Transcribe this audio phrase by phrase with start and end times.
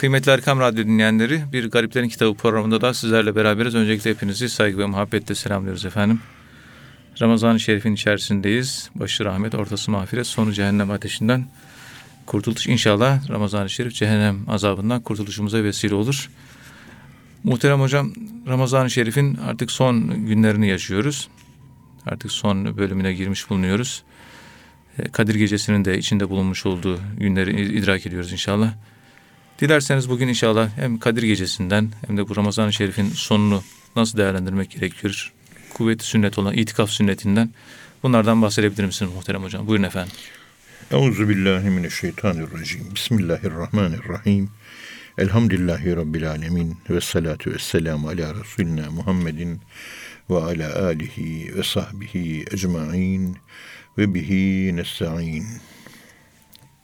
[0.00, 3.74] Kıymetli Erkam Radyo dinleyenleri, bir Gariplerin Kitabı programında da sizlerle beraberiz.
[3.74, 6.20] Öncelikle hepinizi saygı ve muhabbetle selamlıyoruz efendim.
[7.20, 8.90] Ramazan-ı Şerif'in içerisindeyiz.
[8.94, 11.46] Başı rahmet, ortası mağfiret, sonu cehennem ateşinden
[12.26, 12.66] kurtuluş.
[12.66, 16.30] İnşallah Ramazan-ı Şerif cehennem azabından kurtuluşumuza vesile olur.
[17.44, 18.12] Muhterem hocam,
[18.48, 21.28] Ramazan-ı Şerif'in artık son günlerini yaşıyoruz.
[22.06, 24.02] Artık son bölümüne girmiş bulunuyoruz.
[24.98, 28.72] E, Kadir Gecesi'nin de içinde bulunmuş olduğu günleri idrak ediyoruz inşallah.
[29.60, 33.62] Dilerseniz bugün inşallah hem Kadir Gecesi'nden hem de bu Ramazan-ı Şerif'in sonunu
[33.96, 35.32] nasıl değerlendirmek gerekiyor?
[35.74, 37.50] Kuvveti sünnet olan itikaf sünnetinden
[38.02, 39.66] bunlardan bahsedebilir misiniz muhterem hocam?
[39.66, 40.12] Buyurun efendim.
[40.90, 42.94] Euzu billahi mineşşeytanirracim.
[42.94, 44.50] Bismillahirrahmanirrahim.
[45.18, 49.60] Elhamdülillahi rabbil alamin ve salatu vesselamu ala resulina Muhammedin
[50.30, 53.36] ve ala alihi ve sahbihi ecmaîn
[53.98, 55.46] ve bihi nestaîn.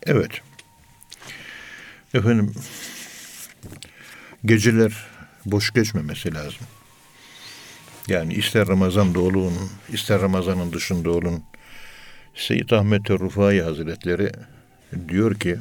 [0.06, 0.42] Evet.
[2.16, 2.52] Efendim
[4.44, 5.06] geceler
[5.44, 6.66] boş geçmemesi lazım.
[8.08, 9.54] Yani ister Ramazan'da olun,
[9.88, 11.42] ister Ramazan'ın dışında olun.
[12.34, 14.32] Seyyid Ahmet Rufai Hazretleri
[15.08, 15.56] diyor ki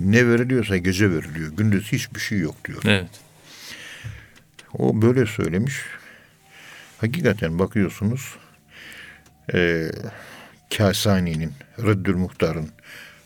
[0.00, 1.52] ne veriliyorsa gece veriliyor.
[1.52, 2.82] Gündüz hiçbir şey yok diyor.
[2.84, 3.20] Evet.
[4.78, 5.76] O böyle söylemiş.
[6.98, 8.36] Hakikaten bakıyorsunuz
[9.54, 9.90] e,
[10.76, 12.68] Kasani'nin, Reddül Muhtar'ın,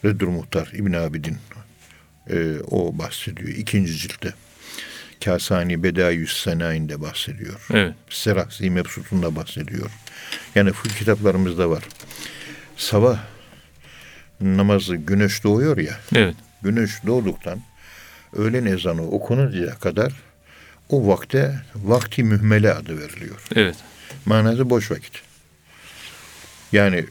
[0.04, 1.36] Reddül Muhtar İbn Abidin
[2.30, 4.34] e, o bahsediyor ikinci ciltte.
[5.24, 7.66] Kasani Bedayüs Sena'inde bahsediyor.
[7.70, 7.94] Evet.
[8.10, 9.90] Serahsi Mebsut'unda bahsediyor.
[10.54, 11.84] Yani fıkıh kitaplarımızda var.
[12.76, 13.18] Sabah
[14.40, 16.00] namazı güneş doğuyor ya.
[16.14, 16.34] Evet.
[16.62, 17.62] Güneş doğduktan
[18.32, 20.12] öğlen ezanı okununcaya kadar
[20.88, 23.42] o vakte vakti mühmele adı veriliyor.
[23.54, 23.76] Evet.
[24.26, 25.22] Manası boş vakit.
[26.72, 27.04] Yani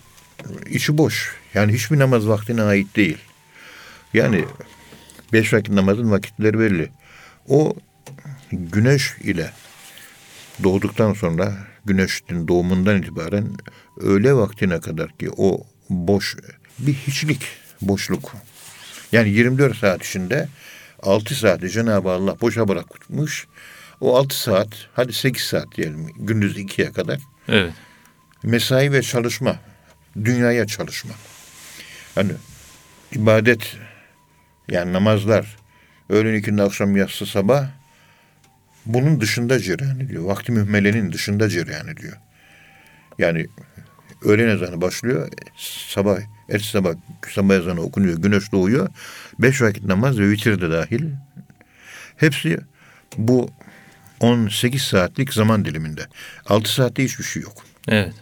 [0.70, 1.36] içi boş.
[1.54, 3.18] Yani hiçbir namaz vaktine ait değil.
[4.14, 4.46] Yani
[5.34, 6.92] beş vakit namazın vakitleri belli.
[7.48, 7.76] O
[8.52, 9.50] güneş ile
[10.64, 13.48] doğduktan sonra güneşin doğumundan itibaren
[14.02, 16.38] öğle vaktine kadar ki o boş
[16.80, 17.48] bir hiçlik,
[17.82, 18.34] boşluk.
[19.12, 20.48] Yani 24 saat içinde
[21.04, 23.48] 6 saati Cenab-ı Allah boşa bırakmış.
[24.02, 27.74] O 6 saat, hadi 8 saat diyelim gündüz 2'ye kadar Evet.
[28.44, 29.56] mesai ve çalışma,
[30.24, 31.14] dünyaya çalışma.
[32.16, 32.32] Hani
[33.12, 33.78] ibadet,
[34.70, 35.58] yani namazlar,
[36.10, 37.68] öğlen ikindi akşam yatsı sabah
[38.86, 40.24] bunun dışında cereyan ediyor.
[40.24, 42.18] Vakti mühmelenin dışında cereyan ediyor.
[43.20, 43.48] Yani
[44.24, 45.30] öğlen ezanı başlıyor,
[45.88, 46.18] sabah,
[46.50, 46.94] ertesi sabah
[47.30, 48.90] sabah ezanı okunuyor, güneş doğuyor.
[49.40, 51.06] Beş vakit namaz ve vitir de dahil.
[52.18, 52.60] Hepsi
[53.18, 53.50] bu
[54.20, 56.02] 18 saatlik zaman diliminde.
[56.46, 57.64] 6 saatte hiçbir şey yok.
[57.88, 58.14] Evet.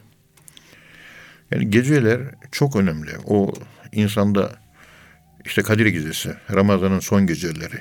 [1.52, 3.12] Yani geceler çok önemli.
[3.26, 3.54] O
[3.92, 4.52] insanda
[5.46, 7.80] işte Kadir Gecesi, Ramazan'ın son geceleri,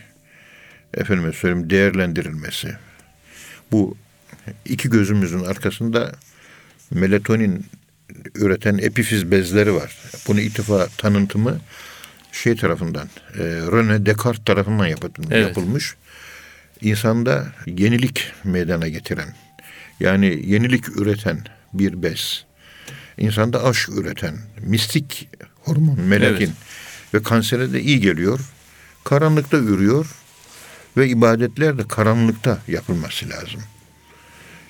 [0.94, 2.74] efendime söyleyeyim değerlendirilmesi.
[3.72, 3.96] Bu
[4.64, 6.12] iki gözümüzün arkasında
[6.90, 7.66] melatonin
[8.34, 9.98] üreten epifiz bezleri var.
[10.28, 11.60] Bunu ittifa tanıtımı
[12.32, 15.28] şey tarafından, e, René Descartes tarafından yapılmış.
[15.30, 15.46] Evet.
[15.48, 15.94] yapılmış.
[16.80, 19.34] İnsanda yenilik meydana getiren,
[20.00, 21.38] yani yenilik üreten
[21.72, 22.44] bir bez.
[23.18, 25.28] İnsanda aşk üreten, mistik
[25.64, 26.79] hormon, melatin Evet.
[27.14, 28.40] Ve kansere de iyi geliyor.
[29.04, 30.06] Karanlıkta ürüyor
[30.96, 33.60] ve ibadetler de karanlıkta yapılması lazım.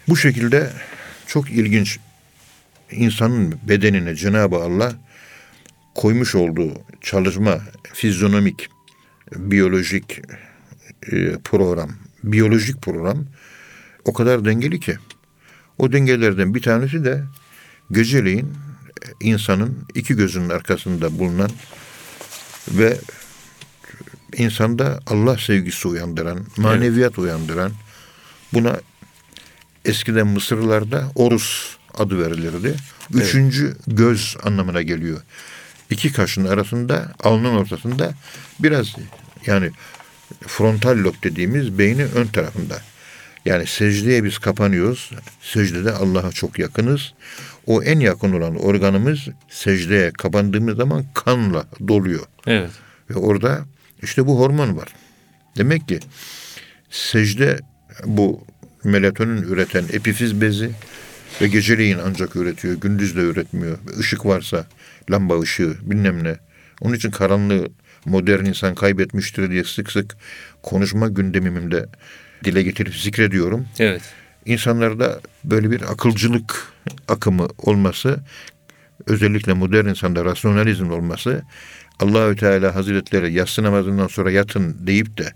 [0.08, 0.70] Bu şekilde
[1.26, 1.98] çok ilginç
[2.90, 4.92] insanın bedenine Cenab-ı Allah
[5.94, 7.60] koymuş olduğu çalışma,
[7.92, 8.68] fizyonomik,
[9.36, 10.20] biyolojik
[11.12, 11.90] e, program,
[12.24, 13.26] biyolojik program
[14.04, 14.96] o kadar dengeli ki
[15.78, 17.22] o dengelerden bir tanesi de
[17.90, 18.52] geceleyin
[19.20, 21.50] insanın iki gözünün arkasında bulunan
[22.68, 22.98] ve
[24.36, 27.72] insanda Allah sevgisi uyandıran, maneviyat uyandıran
[28.52, 28.80] buna
[29.84, 32.76] eskiden Mısırlılarda orus adı verilirdi.
[33.14, 35.20] Üçüncü göz anlamına geliyor.
[35.90, 38.14] İki kaşın arasında, alnın ortasında
[38.60, 38.94] biraz
[39.46, 39.70] yani
[40.46, 42.82] frontal lob dediğimiz beynin ön tarafında.
[43.44, 45.10] Yani secdeye biz kapanıyoruz.
[45.42, 47.12] Secdede Allah'a çok yakınız.
[47.70, 52.26] O en yakın olan organımız secdeye kapandığımız zaman kanla doluyor.
[52.46, 52.70] Evet.
[53.10, 53.64] Ve orada
[54.02, 54.88] işte bu hormon var.
[55.56, 56.00] Demek ki
[56.90, 57.58] secde
[58.04, 58.44] bu
[58.84, 60.70] melatonin üreten epifiz bezi
[61.40, 62.74] ve geceleyin ancak üretiyor.
[62.74, 63.78] Gündüz de üretmiyor.
[64.00, 64.66] Işık varsa
[65.10, 66.36] lamba ışığı bilmem ne.
[66.80, 67.68] Onun için karanlığı
[68.04, 70.16] modern insan kaybetmiştir diye sık sık
[70.62, 71.86] konuşma gündemimde
[72.44, 73.66] dile getirip zikrediyorum.
[73.78, 74.02] Evet.
[74.46, 76.72] İnsanlarda böyle bir akılcılık
[77.08, 78.20] akımı olması,
[79.06, 81.42] özellikle modern insanda rasyonalizm olması
[82.00, 85.32] Allahü Teala Hazretleri yatsı namazından sonra yatın deyip de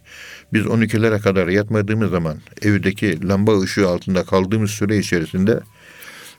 [0.53, 5.61] biz 12'lere kadar yatmadığımız zaman evdeki lamba ışığı altında kaldığımız süre içerisinde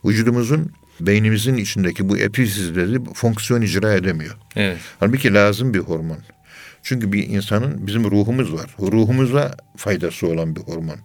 [0.06, 4.36] vücudumuzun beynimizin içindeki bu epifizleri fonksiyon icra edemiyor.
[4.56, 4.78] Evet.
[5.00, 6.18] Halbuki lazım bir hormon.
[6.84, 8.76] Çünkü bir insanın bizim ruhumuz var.
[8.80, 10.98] Ruhumuza faydası olan bir hormon.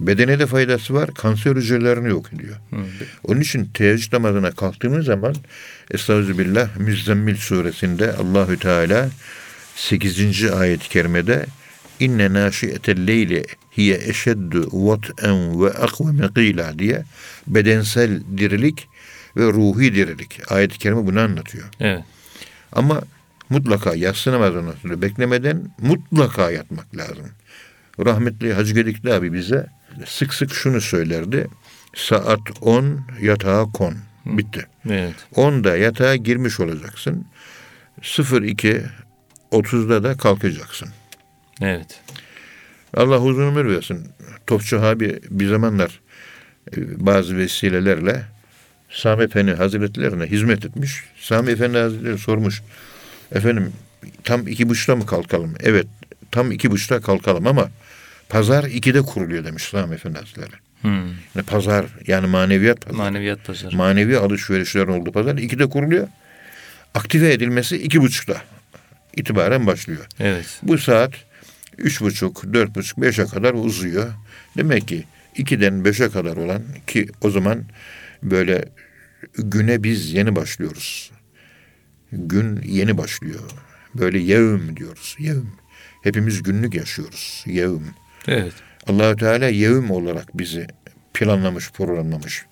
[0.00, 1.14] Bedene de faydası var.
[1.14, 2.56] Kanser hücrelerini yok ediyor.
[2.70, 2.76] Hı.
[3.24, 5.34] Onun için teheccüd namazına kalktığımız zaman
[5.90, 9.08] Estağfirullah Müzzemmil suresinde Allahü Teala
[9.74, 10.44] 8.
[10.44, 11.46] ayet-i kerimede
[12.00, 13.44] inne naşiyetel leyli
[13.76, 17.04] hiye eşeddu vat'en ve akveme qila diye
[17.46, 18.88] bedensel dirilik
[19.36, 20.40] ve ruhi dirilik.
[20.48, 21.64] Ayet-i kerime bunu anlatıyor.
[21.80, 22.04] Evet.
[22.72, 23.02] Ama
[23.50, 27.28] mutlaka yatsı namazından sonra beklemeden mutlaka yatmak lazım.
[28.04, 29.66] Rahmetli Hacı Gedikli abi bize
[30.06, 31.46] sık sık şunu söylerdi.
[31.96, 33.94] Saat 10 yatağa kon.
[34.26, 34.66] Bitti.
[34.90, 35.14] Evet.
[35.34, 37.26] 10'da yatağa girmiş olacaksın.
[38.42, 38.82] 02
[39.52, 40.88] 30'da da kalkacaksın.
[41.62, 42.00] Evet.
[42.96, 44.08] Allah uzun ömür versin.
[44.46, 46.00] Topçu abi bir zamanlar
[46.76, 48.24] e, bazı vesilelerle
[48.90, 51.04] Sami Efendi Hazretlerine hizmet etmiş.
[51.20, 52.62] Sami Efendi Hazretleri sormuş.
[53.32, 53.72] Efendim
[54.24, 55.54] tam iki buçukta mı kalkalım?
[55.60, 55.86] Evet
[56.30, 57.70] tam iki buçukta kalkalım ama
[58.28, 60.52] pazar ikide kuruluyor demiş Sami Efendi Hazretleri.
[60.82, 61.06] Hmm.
[61.34, 62.96] Yani pazar yani maneviyat pazarı.
[62.96, 63.76] Maneviyat pazarı.
[63.76, 66.08] Manevi alışverişlerin olduğu pazar ikide kuruluyor.
[66.94, 68.42] Aktive edilmesi iki buçukta
[69.16, 70.06] itibaren başlıyor.
[70.20, 70.60] evet.
[70.62, 71.12] Bu saat
[71.78, 74.12] üç buçuk, dört buçuk, beşe kadar uzuyor.
[74.56, 75.04] Demek ki
[75.36, 77.64] ikiden beşe kadar olan ki o zaman
[78.22, 78.64] böyle
[79.38, 81.10] güne biz yeni başlıyoruz.
[82.12, 83.40] Gün yeni başlıyor.
[83.94, 85.16] Böyle yevm diyoruz.
[85.18, 85.46] Yevm.
[86.02, 87.44] Hepimiz günlük yaşıyoruz.
[87.46, 87.82] Yevm.
[88.28, 88.52] Evet.
[88.86, 90.66] Allahü Teala yevm olarak bizi
[91.14, 92.44] planlamış, programlamış.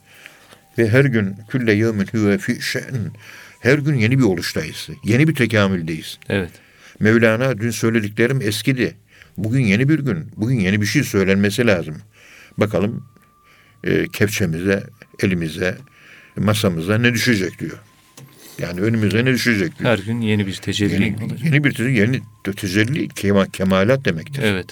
[0.79, 3.13] Ve her gün külle yevmin huve fi şe'n.
[3.61, 4.89] Her gün yeni bir oluştayız.
[5.05, 6.19] Yeni bir tekamüldeyiz.
[6.29, 6.51] Evet.
[7.01, 8.97] Mevlana dün söylediklerim eskidi.
[9.37, 10.31] Bugün yeni bir gün.
[10.37, 11.97] Bugün yeni bir şey söylenmesi lazım.
[12.59, 13.05] Bakalım
[13.85, 14.83] e, kepçemize,
[15.23, 15.77] elimize,
[16.37, 17.79] masamıza ne düşecek diyor.
[18.59, 19.73] Yani önümüze ne düşecek.
[19.83, 21.45] Her gün yeni bir tecelli Yeni, olacak.
[21.45, 22.21] yeni bir tecelli, yeni
[22.57, 24.43] tecelli kema, kemalat demektir.
[24.43, 24.67] Evet.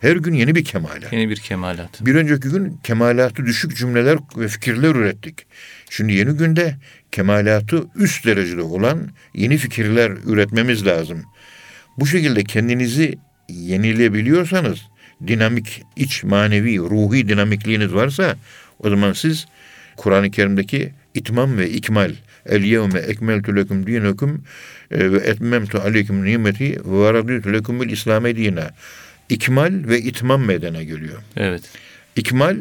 [0.00, 1.12] Her gün yeni bir kemalat.
[1.12, 2.06] Yeni bir kemalat.
[2.06, 5.46] Bir önceki gün kemalatı düşük cümleler ve fikirler ürettik.
[5.90, 6.76] Şimdi yeni günde
[7.12, 11.22] kemalatı üst derecede olan yeni fikirler üretmemiz lazım.
[11.98, 14.78] Bu şekilde kendinizi yenilebiliyorsanız,
[15.26, 18.36] dinamik, iç manevi, ruhi dinamikliğiniz varsa
[18.78, 19.46] o zaman siz
[19.96, 22.12] Kur'an-ı Kerim'deki itmam ve ikmal
[22.46, 24.44] El yevme ekmeltu lekum dinekum
[24.90, 28.70] e, ve etmemtu aleyküm nimeti ve raditu lekumul İslam'e dine.
[29.28, 31.22] İkmal ve itmam meydana geliyor.
[31.36, 31.62] Evet.
[32.16, 32.56] İkmal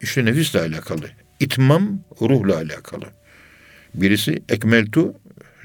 [0.00, 1.06] işte nefisle alakalı.
[1.40, 3.04] İtmam ruhla alakalı.
[3.94, 5.14] Birisi ekmeltu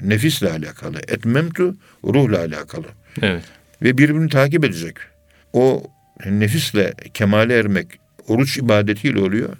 [0.00, 0.98] nefisle alakalı.
[0.98, 2.86] Etmemtu ruhla alakalı.
[3.22, 3.44] Evet.
[3.82, 4.96] Ve birbirini takip edecek.
[5.52, 5.82] O
[6.26, 7.86] nefisle kemale ermek
[8.26, 9.56] oruç ibadetiyle oluyor.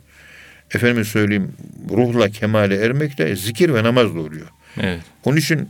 [0.75, 1.53] Efendim söyleyeyim
[1.91, 4.47] ruhla kemale ermek de zikir ve namazla oluyor.
[4.81, 5.01] Evet.
[5.25, 5.69] Onun için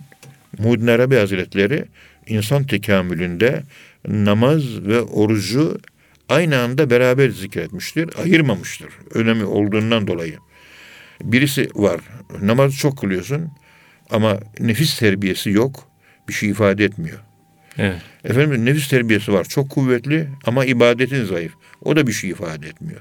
[0.58, 1.84] Muhyiddin Arabi Hazretleri
[2.26, 3.62] insan tekamülünde
[4.08, 5.80] namaz ve orucu
[6.28, 8.10] aynı anda beraber zikretmiştir.
[8.22, 8.88] Ayırmamıştır.
[9.14, 10.38] Önemi olduğundan dolayı.
[11.22, 12.00] Birisi var.
[12.42, 13.50] Namazı çok kılıyorsun
[14.10, 15.88] ama nefis terbiyesi yok.
[16.28, 17.18] Bir şey ifade etmiyor.
[17.78, 18.00] Evet.
[18.24, 19.44] Efendim nefis terbiyesi var.
[19.44, 21.52] Çok kuvvetli ama ibadetin zayıf.
[21.82, 23.00] O da bir şey ifade etmiyor.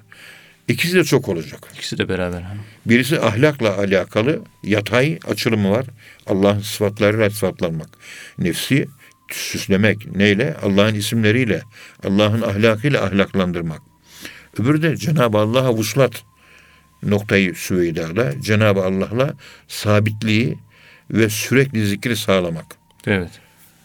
[0.70, 1.60] İkisi de çok olacak.
[1.76, 2.44] İkisi de beraber.
[2.86, 5.86] Birisi ahlakla alakalı yatay açılımı var.
[6.28, 7.90] Allah'ın sıfatlarıyla sıfatlanmak.
[8.38, 8.88] Nefsi
[9.32, 10.16] süslemek.
[10.16, 10.56] Neyle?
[10.64, 11.62] Allah'ın isimleriyle,
[12.04, 13.82] Allah'ın ahlakıyla ahlaklandırmak.
[14.60, 16.24] Öbürü de Cenab-ı Allah'a vuslat
[17.04, 19.34] noktayı Süveyda'da Cenab-ı Allah'la
[19.68, 20.58] sabitliği
[21.12, 22.66] ve sürekli zikri sağlamak.
[23.08, 23.32] Evet.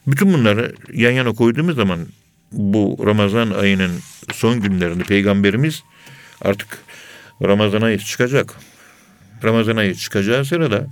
[0.07, 2.07] Bütün bunları yan yana koyduğumuz zaman
[2.53, 3.93] bu Ramazan ayının
[4.33, 5.83] son günlerinde Peygamberimiz
[6.45, 6.79] artık
[7.43, 8.55] Ramazan ayı çıkacak.
[9.45, 10.87] Ramazan ayı çıkacağı sırada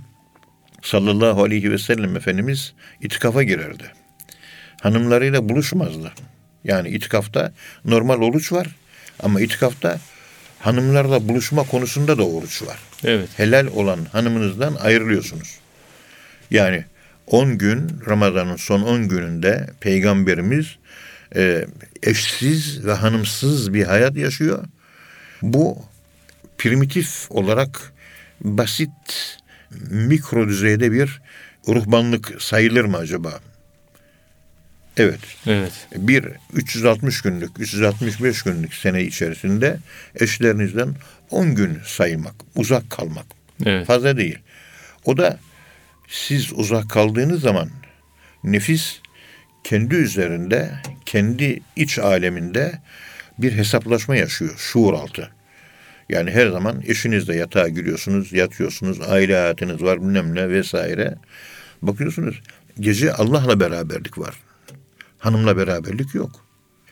[0.81, 3.83] sallallahu aleyhi ve sellem Efendimiz itikafa girerdi.
[4.81, 6.11] Hanımlarıyla buluşmazdı.
[6.63, 7.53] Yani itikafta
[7.85, 8.67] normal oruç var
[9.23, 9.99] ama itikafta
[10.59, 13.29] hanımlarla buluşma konusunda da oruç var Evet.
[13.37, 15.57] helal olan hanımınızdan ayrılıyorsunuz.
[16.51, 16.85] Yani
[17.27, 20.75] 10 gün Ramazan'ın son 10 gününde peygamberimiz
[21.35, 21.65] e,
[22.03, 24.65] eşsiz ve hanımsız bir hayat yaşıyor.
[25.43, 25.77] Bu
[26.57, 27.93] primitif olarak
[28.41, 28.89] basit
[29.89, 31.21] mikro düzeyde bir
[31.67, 33.39] ruhbanlık sayılır mı acaba?
[34.97, 35.19] Evet.
[35.47, 35.87] Evet.
[35.95, 39.77] Bir 360 günlük, 365 günlük sene içerisinde
[40.15, 40.95] eşlerinizden
[41.29, 43.25] 10 gün saymak, uzak kalmak.
[43.65, 43.87] Evet.
[43.87, 44.39] Fazla değil.
[45.05, 45.39] O da
[46.07, 47.69] siz uzak kaldığınız zaman
[48.43, 48.99] Nefis
[49.63, 50.71] kendi üzerinde,
[51.05, 52.79] kendi iç aleminde
[53.37, 55.29] bir hesaplaşma yaşıyor şuur altı.
[56.09, 61.15] Yani her zaman eşinizle yatağa giriyorsunuz, yatıyorsunuz, aile hayatınız var bilmem ne vesaire.
[61.81, 62.41] Bakıyorsunuz
[62.79, 64.35] gece Allah'la beraberlik var.
[65.19, 66.43] Hanımla beraberlik yok.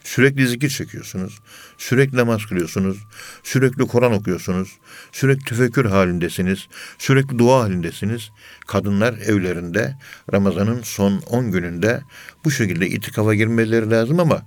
[0.03, 1.39] Sürekli zikir çekiyorsunuz.
[1.77, 2.97] Sürekli namaz kılıyorsunuz.
[3.43, 4.69] Sürekli Kur'an okuyorsunuz.
[5.11, 6.67] Sürekli tefekkür halindesiniz.
[6.97, 8.29] Sürekli dua halindesiniz.
[8.67, 9.95] Kadınlar evlerinde
[10.33, 12.01] Ramazan'ın son 10 gününde
[12.45, 14.41] bu şekilde itikafa girmeleri lazım ama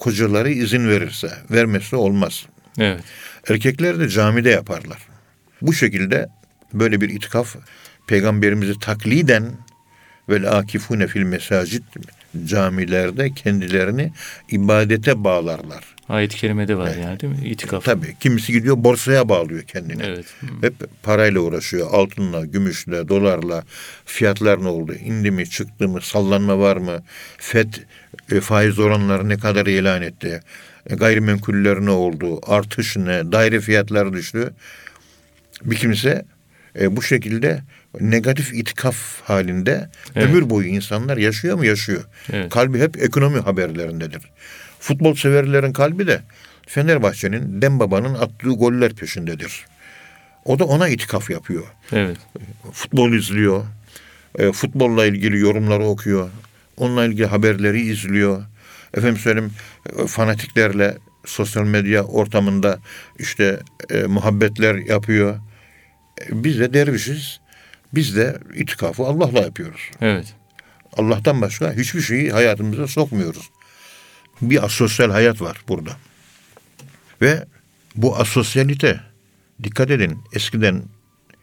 [0.00, 2.46] kocaları izin verirse, vermezse olmaz.
[2.78, 3.00] Evet.
[3.50, 4.98] Erkekler de camide yaparlar.
[5.62, 6.28] Bu şekilde
[6.72, 7.56] böyle bir itikaf
[8.06, 9.52] peygamberimizi takliden
[10.28, 11.82] ve akifune fil mesacid
[12.46, 14.12] camilerde kendilerini
[14.50, 15.84] ibadete bağlarlar.
[16.08, 17.48] Ayet-i kerimede var yani değil mi?
[17.48, 17.84] İtikaf.
[17.84, 20.02] Tabii kimisi gidiyor borsaya bağlıyor kendini.
[20.02, 20.26] Evet.
[20.60, 21.88] Hep parayla uğraşıyor.
[21.92, 23.64] Altınla, gümüşle, dolarla.
[24.04, 24.94] Fiyatlar ne oldu?
[24.94, 27.02] İndi mi, çıktı mı, sallanma var mı?
[27.38, 27.74] FED
[28.32, 30.40] e, faiz oranları ne kadar ilan etti?
[30.90, 32.40] E, gayrimenkuller ne oldu?
[32.46, 33.32] Artış ne?
[33.32, 34.52] Daire fiyatları düştü.
[35.64, 36.24] Bir kimse
[36.80, 37.62] e, bu şekilde
[38.00, 40.28] negatif itikaf halinde Evet.
[40.28, 41.64] ömür boyu insanlar yaşıyor mu?
[41.64, 42.04] Yaşıyor.
[42.32, 42.50] Evet.
[42.50, 44.22] Kalbi hep ekonomi haberlerindedir.
[44.80, 46.20] Futbol severlerin kalbi de
[46.66, 49.64] Fenerbahçe'nin Dembaba'nın attığı goller peşindedir.
[50.44, 51.64] O da ona itikaf yapıyor.
[51.92, 52.16] Evet.
[52.72, 53.64] Futbol izliyor.
[54.38, 56.30] e, futbolla ilgili yorumları okuyor.
[56.76, 58.42] Onunla ilgili haberleri izliyor.
[58.94, 59.52] Efendim söyleyeyim
[59.98, 62.78] e, fanatiklerle sosyal medya ortamında
[63.18, 63.60] işte
[63.90, 65.36] e, muhabbetler yapıyor.
[66.30, 67.40] Biz de dervişiz.
[67.94, 69.80] Biz de itikafı Allah'la yapıyoruz.
[70.00, 70.34] Evet.
[70.96, 73.50] Allah'tan başka hiçbir şeyi hayatımıza sokmuyoruz.
[74.42, 75.90] Bir asosyal hayat var burada.
[77.22, 77.44] Ve
[77.96, 79.00] bu asosyalite
[79.62, 80.82] dikkat edin eskiden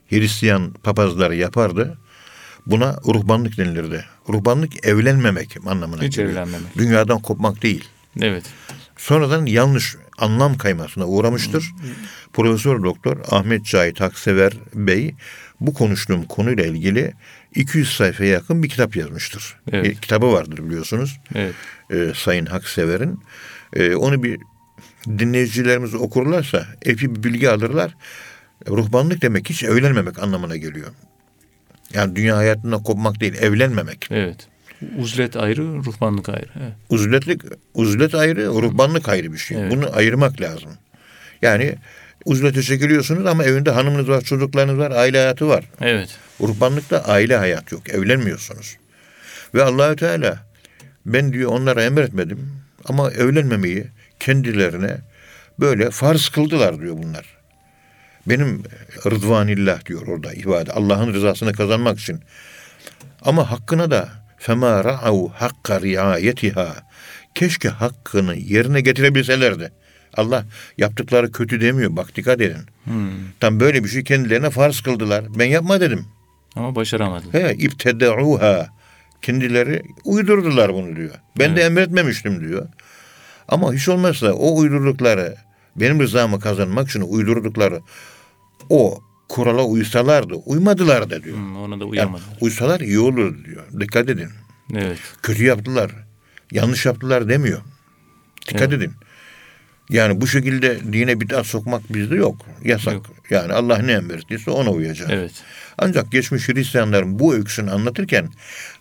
[0.09, 1.97] Hristiyan papazlar yapardı.
[2.65, 4.05] Buna ruhbanlık denilirdi.
[4.29, 6.31] Ruhbanlık evlenmemek anlamına Hiç geliyor.
[6.33, 6.77] evlenmemek.
[6.77, 7.83] Dünyadan kopmak değil.
[8.21, 8.43] Evet.
[8.97, 11.73] Sonradan yanlış anlam kaymasına uğramıştır.
[12.33, 15.15] Profesör Doktor Ahmet Cahit Haksever Bey
[15.59, 17.13] bu konuştuğum konuyla ilgili
[17.55, 19.55] 200 sayfaya yakın bir kitap yazmıştır.
[19.71, 19.85] Evet.
[19.85, 21.19] Bir kitabı vardır biliyorsunuz.
[21.35, 21.53] Evet.
[21.89, 23.19] e, Sayın Haksever'in.
[23.73, 24.39] E, onu bir
[25.07, 27.95] dinleyicilerimiz okurlarsa epey bir bilgi alırlar.
[28.67, 30.87] Ruhbanlık demek hiç evlenmemek anlamına geliyor.
[31.93, 34.07] Yani dünya hayatından kopmak değil, evlenmemek.
[34.11, 34.47] Evet.
[34.97, 36.49] Uzlet ayrı, ruhbanlık ayrı.
[36.61, 36.73] Evet.
[36.89, 37.41] Uzletlik,
[37.73, 39.57] uzlet ayrı, ruhbanlık ayrı bir şey.
[39.57, 39.71] Evet.
[39.71, 40.71] Bunu ayırmak lazım.
[41.41, 41.75] Yani
[42.25, 45.65] uzlete çekiliyorsunuz ama evinde hanımınız var, çocuklarınız var, aile hayatı var.
[45.81, 46.09] Evet.
[46.41, 47.89] Ruhbanlıkta aile hayat yok.
[47.89, 48.77] Evlenmiyorsunuz.
[49.53, 50.39] Ve Allahü Teala
[51.05, 52.51] ben diyor onlara emretmedim
[52.85, 53.87] ama evlenmemeyi
[54.19, 54.97] kendilerine
[55.59, 57.37] böyle farz kıldılar diyor bunlar.
[58.27, 58.63] Benim
[59.05, 60.71] rıdvanillah diyor orada ifade.
[60.71, 62.19] Allah'ın rızasını kazanmak için.
[63.21, 66.75] Ama hakkına da fema ra'u hakka riayetiha.
[67.35, 69.71] Keşke hakkını yerine getirebilselerdi.
[70.17, 70.45] Allah
[70.77, 71.95] yaptıkları kötü demiyor.
[71.95, 72.61] Bak dikkat edin.
[72.83, 73.09] Hmm.
[73.39, 75.25] Tam böyle bir şey kendilerine farz kıldılar.
[75.39, 76.05] Ben yapma dedim.
[76.55, 77.33] Ama başaramadım.
[77.33, 78.67] He iptedauha.
[79.21, 81.15] Kendileri uydurdular bunu diyor.
[81.39, 81.71] Ben de Evet.
[81.71, 82.67] emretmemiştim diyor.
[83.47, 85.35] Ama hiç olmazsa o uydurdukları
[85.75, 87.81] benim rızamı kazanmak için uydurdukları
[88.69, 91.35] o kurala uysalardı, uymadılar da diyor.
[91.37, 92.25] Hmm, ona da Yani uyamadım.
[92.41, 93.63] uysalar iyi olur diyor.
[93.79, 94.29] Dikkat edin.
[94.75, 94.97] Evet.
[95.23, 95.91] Kötü yaptılar,
[96.51, 97.61] yanlış yaptılar demiyor.
[98.47, 98.73] Dikkat Evet.
[98.73, 98.91] edin.
[99.89, 102.45] Yani bu şekilde dine bid'at sokmak bizde yok.
[102.63, 102.93] Yasak.
[102.93, 103.05] Yok.
[103.29, 105.11] Yani Allah ne emrettiyse ona uyacağız.
[105.13, 105.31] Evet.
[105.77, 108.29] Ancak geçmiş Hristiyanların bu öyküsünü anlatırken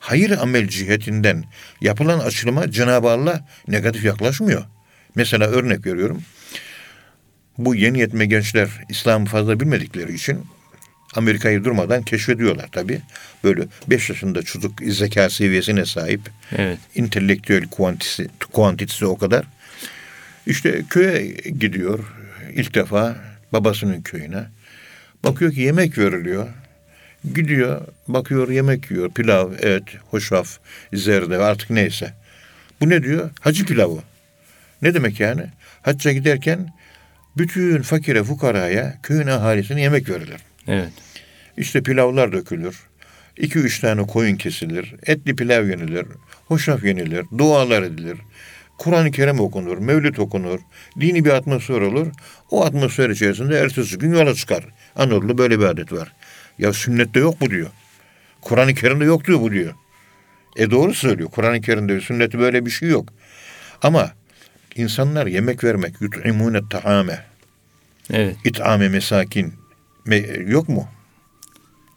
[0.01, 1.45] hayır amel cihetinden
[1.81, 4.65] yapılan açılıma Cenab-ı Allah negatif yaklaşmıyor.
[5.15, 6.23] Mesela örnek veriyorum.
[7.59, 10.47] Bu yeni yetme gençler İslam'ı fazla bilmedikleri için
[11.15, 13.01] Amerika'yı durmadan keşfediyorlar tabii.
[13.45, 16.21] Böyle 5 yaşında çocuk zeka seviyesine sahip.
[16.57, 16.79] Evet.
[16.95, 19.45] İntelektüel kuantisi, kuantitesi o kadar.
[20.47, 21.27] İşte köye
[21.59, 22.05] gidiyor
[22.55, 23.17] ilk defa
[23.53, 24.45] babasının köyüne.
[25.25, 26.49] Bakıyor ki yemek veriliyor.
[27.35, 29.11] Gidiyor, bakıyor yemek yiyor.
[29.11, 30.59] Pilav, et, hoşaf,
[30.93, 32.13] zerde artık neyse.
[32.81, 33.31] Bu ne diyor?
[33.41, 34.03] Hacı pilavı.
[34.83, 35.43] Ne demek yani?
[35.83, 36.73] Hacca giderken
[37.39, 40.41] bütün fakire fukaraya köyün ahalisine yemek verilir.
[40.69, 40.93] Evet.
[41.57, 42.81] İşte pilavlar dökülür.
[43.37, 44.95] İki üç tane koyun kesilir.
[45.07, 46.07] Etli pilav yenilir.
[46.47, 47.27] Hoşaf yenilir.
[47.39, 48.19] Dualar edilir.
[48.79, 49.79] Kur'an-ı Kerim okunur.
[49.79, 50.61] Mevlüt okunur.
[51.01, 52.07] Dini bir atmosfer olur.
[52.51, 54.65] O atmosfer içerisinde ertesi gün yola çıkar.
[54.97, 56.13] Anadolu'da böyle bir adet var.
[56.59, 57.69] Ya sünnette yok bu diyor.
[58.41, 59.75] Kur'an-ı Kerim'de yok diyor bu diyor.
[60.57, 61.31] E doğru söylüyor.
[61.31, 63.09] Kur'an-ı Kerim'de sünnette böyle bir şey yok.
[63.83, 64.13] Ama
[64.77, 67.25] insanlar yemek vermek, yut'imune ta'ame,
[68.13, 68.37] Evet.
[68.45, 69.55] it'ame mesakin
[70.07, 70.89] me- yok mu?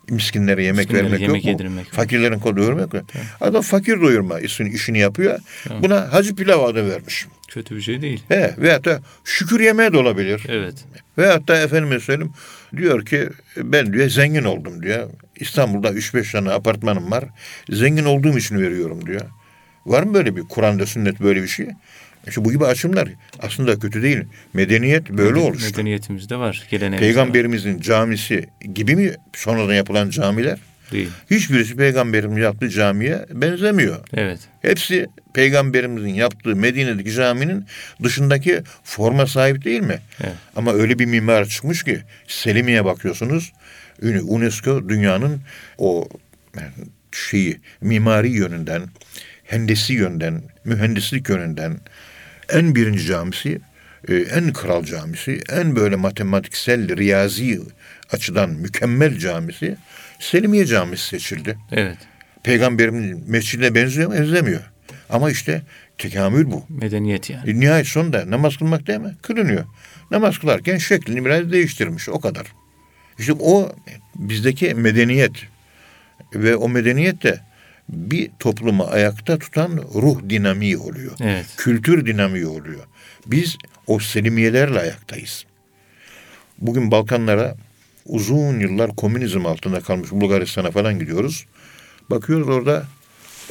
[0.09, 1.51] miskinlere yemek Miskinlere vermek yemek yok mu?
[1.51, 1.91] yedirmek.
[1.93, 3.03] Fakirlerin kolu doyurmak yok.
[3.41, 5.39] Adam fakir doyurma işini, işini yapıyor.
[5.81, 7.27] Buna hacı pilav adı vermiş.
[7.49, 8.23] Kötü bir şey değil.
[8.27, 10.43] He, veyahut da şükür yemeği de olabilir.
[10.47, 10.73] Evet.
[11.17, 12.33] Veyahut da efendime söyleyeyim
[12.77, 15.09] diyor ki ben diyor zengin oldum diyor.
[15.35, 17.23] İstanbul'da 3-5 tane apartmanım var.
[17.69, 19.21] Zengin olduğum için veriyorum diyor.
[19.85, 21.67] Var mı böyle bir Kur'an'da sünnet böyle bir şey?
[22.27, 23.09] İşte bu gibi açımlar
[23.39, 24.23] aslında kötü değil.
[24.53, 25.71] Medeniyet böyle Meden- oluştu.
[25.71, 26.67] Medeniyetimizde var.
[26.99, 30.51] Peygamberimizin camisi gibi mi sonradan yapılan camiler?
[30.51, 30.59] var.
[30.91, 31.09] Değil.
[31.31, 33.97] Hiçbirisi peygamberimizin yaptığı camiye benzemiyor.
[34.13, 34.39] Evet.
[34.61, 37.65] Hepsi peygamberimizin yaptığı Medine'deki caminin
[38.03, 39.99] dışındaki forma sahip değil mi?
[40.23, 40.33] Evet.
[40.55, 43.53] Ama öyle bir mimar çıkmış ki Selimiye bakıyorsunuz.
[44.23, 45.41] UNESCO dünyanın
[45.77, 46.09] o
[47.11, 48.81] şeyi mimari yönünden,
[49.43, 51.77] hendesi yönden, mühendislik yönünden
[52.51, 53.59] en birinci camisi,
[54.07, 57.59] e, en kral camisi, en böyle matematiksel, riyazi
[58.11, 59.77] açıdan mükemmel camisi
[60.19, 61.57] Selimiye Camisi seçildi.
[61.71, 61.97] Evet.
[62.43, 64.13] Peygamberin mescidine benziyor mu?
[64.13, 64.61] Benzemiyor.
[65.09, 65.61] Ama işte
[65.97, 66.63] tekamül bu.
[66.69, 67.49] Medeniyet yani.
[67.49, 69.15] E, nihayet sonunda namaz kılmak değil mi?
[69.21, 69.65] Kılınıyor.
[70.11, 72.09] Namaz kılarken şeklini biraz değiştirmiş.
[72.09, 72.47] O kadar.
[73.19, 73.71] İşte o
[74.15, 75.31] bizdeki medeniyet
[76.35, 77.39] ve o medeniyet de
[77.89, 81.11] bir toplumu ayakta tutan ruh dinamiği oluyor.
[81.21, 81.45] Evet.
[81.57, 82.83] Kültür dinamiği oluyor.
[83.25, 85.45] Biz o selimiyelerle ayaktayız.
[86.57, 87.55] Bugün Balkanlara
[88.05, 91.45] uzun yıllar komünizm altında kalmış Bulgaristan'a falan gidiyoruz.
[92.09, 92.85] Bakıyoruz orada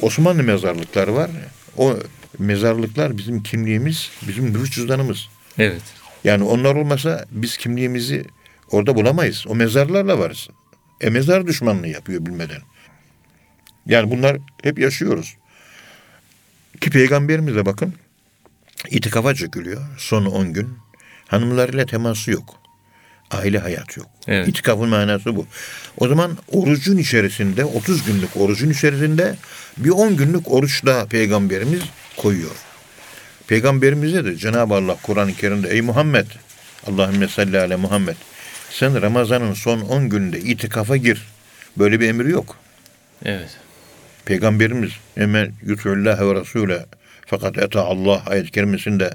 [0.01, 1.31] Osmanlı mezarlıkları var.
[1.77, 1.95] O
[2.39, 5.27] mezarlıklar bizim kimliğimiz, bizim nüfus cüzdanımız.
[5.57, 5.81] Evet.
[6.23, 8.25] Yani onlar olmasa biz kimliğimizi
[8.71, 9.45] orada bulamayız.
[9.47, 10.49] O mezarlarla varız.
[11.01, 12.61] E mezar düşmanlığı yapıyor bilmeden.
[13.89, 15.35] Yani bunlar hep yaşıyoruz.
[16.81, 17.93] Ki peygamberimize bakın
[18.89, 20.77] itikafa çekiliyor son 10 gün.
[21.27, 22.55] Hanımlarıyla teması yok.
[23.31, 24.09] Aile hayatı yok.
[24.27, 24.47] Evet.
[24.47, 25.45] İtikafın manası bu.
[25.97, 29.35] O zaman orucun içerisinde 30 günlük orucun içerisinde
[29.77, 31.81] bir 10 günlük oruç daha peygamberimiz
[32.17, 32.55] koyuyor.
[33.47, 36.25] Peygamberimize de Cenab-ı Allah Kur'an-ı Kerim'de ey Muhammed
[36.87, 38.15] Allahümme salli ala Muhammed
[38.69, 41.27] sen Ramazan'ın son 10 gününde itikafa gir.
[41.77, 42.55] Böyle bir emir yok.
[43.25, 43.58] Evet.
[44.29, 46.79] Peygamberimiz hemen yutullah ve Resulü
[47.25, 49.13] fakat eta Allah ayet-i kerimesinde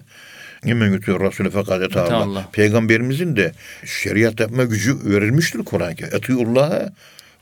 [0.65, 2.17] hemen yutuyor Resulü fakat eta Allah.
[2.17, 2.49] Allah.
[2.53, 3.53] Peygamberimizin de
[3.85, 6.17] şeriat yapma gücü verilmiştir Kur'an-ı Kerim.
[6.17, 6.93] Etiullah'a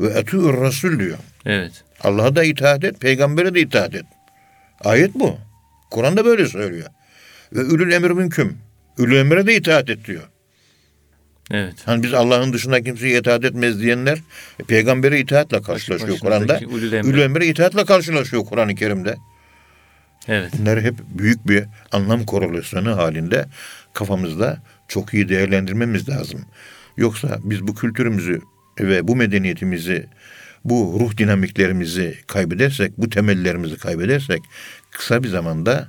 [0.00, 1.18] ve etiur Resul diyor.
[1.46, 1.72] Evet.
[2.00, 4.04] Allah'a da itaat et, peygambere de itaat et.
[4.84, 5.38] Ayet bu.
[5.90, 6.88] Kur'an'da böyle söylüyor.
[7.52, 8.58] Ve ülül emir mümkün.
[8.98, 10.22] Ülül emre de itaat et diyor.
[11.52, 11.74] Evet.
[11.86, 14.18] Hani biz Allah'ın dışında kimseye itaat etmez diyenler
[14.60, 16.60] e, peygambere itaatle karşılaşıyor Kur'an'da.
[17.04, 19.16] ulul emre itaatle karşılaşıyor Kur'an-ı Kerim'de.
[20.28, 20.52] Evet.
[20.58, 23.46] Bunlar hep büyük bir anlam korelasyonu halinde
[23.94, 26.40] kafamızda çok iyi değerlendirmemiz lazım.
[26.96, 28.40] Yoksa biz bu kültürümüzü
[28.80, 30.06] ve bu medeniyetimizi,
[30.64, 34.42] bu ruh dinamiklerimizi kaybedersek, bu temellerimizi kaybedersek
[34.90, 35.88] kısa bir zamanda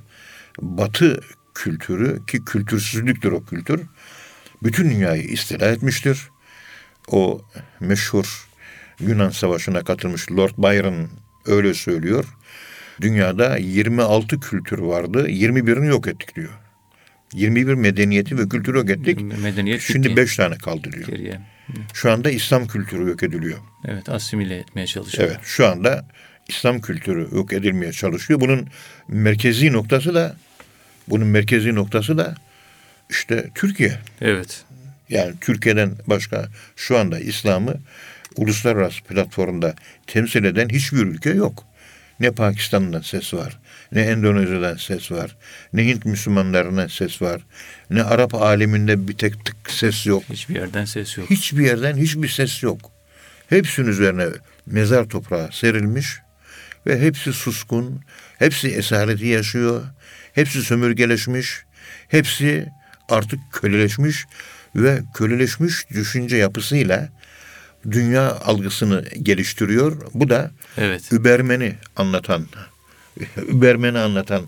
[0.60, 1.20] batı
[1.54, 3.80] kültürü ki kültürsüzlüktür o kültür
[4.64, 6.28] bütün dünyayı istila etmiştir.
[7.08, 7.40] O
[7.80, 8.48] meşhur
[9.00, 11.08] Yunan Savaşı'na katılmış Lord Byron
[11.46, 12.24] öyle söylüyor.
[13.00, 15.28] Dünyada 26 kültür vardı.
[15.28, 16.50] 21'ini yok ettik diyor.
[17.32, 19.20] 21 medeniyeti ve kültürü yok ettik.
[19.42, 20.16] Medeniyet Şimdi bitti.
[20.16, 21.06] 5 tane kaldı diyor.
[21.06, 21.40] Geriye.
[21.94, 23.58] Şu anda İslam kültürü yok ediliyor.
[23.84, 24.08] Evet.
[24.08, 25.28] Asimile etmeye çalışıyor.
[25.28, 26.08] Evet şu anda
[26.48, 28.40] İslam kültürü yok edilmeye çalışıyor.
[28.40, 28.68] Bunun
[29.08, 30.36] merkezi noktası da
[31.08, 32.34] bunun merkezi noktası da
[33.10, 33.98] işte Türkiye.
[34.20, 34.64] Evet.
[35.08, 37.74] Yani Türkiye'den başka şu anda İslam'ı
[38.36, 39.74] uluslararası platformda
[40.06, 41.64] temsil eden hiçbir ülke yok.
[42.20, 43.58] Ne Pakistan'dan ses var,
[43.92, 45.36] ne Endonezya'dan ses var,
[45.72, 47.42] ne Hint Müslümanlarından ses var,
[47.90, 50.24] ne Arap aleminde bir tek tık ses yok.
[50.30, 51.30] Hiçbir yerden ses yok.
[51.30, 52.90] Hiçbir yerden hiçbir ses yok.
[53.48, 54.26] Hepsinin üzerine
[54.66, 56.18] mezar toprağı serilmiş
[56.86, 58.00] ve hepsi suskun,
[58.38, 59.82] hepsi esareti yaşıyor,
[60.34, 61.64] hepsi sömürgeleşmiş,
[62.08, 62.66] hepsi
[63.08, 64.26] artık köleleşmiş
[64.76, 67.08] ve köleleşmiş düşünce yapısıyla
[67.90, 69.96] dünya algısını geliştiriyor.
[70.14, 71.12] Bu da Evet.
[71.12, 72.46] Übermen'i anlatan,
[73.36, 74.42] Übermen'i anlatan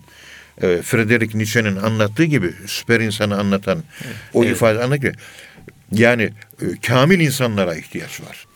[0.61, 3.83] e, Friedrich Nietzsche'nin anlattığı gibi süper insanı anlatan
[4.33, 4.55] o Evet.
[4.55, 5.15] ifade anlatıyor.
[5.91, 6.23] Yani
[6.61, 8.47] e, kamil insanlara ihtiyaç var.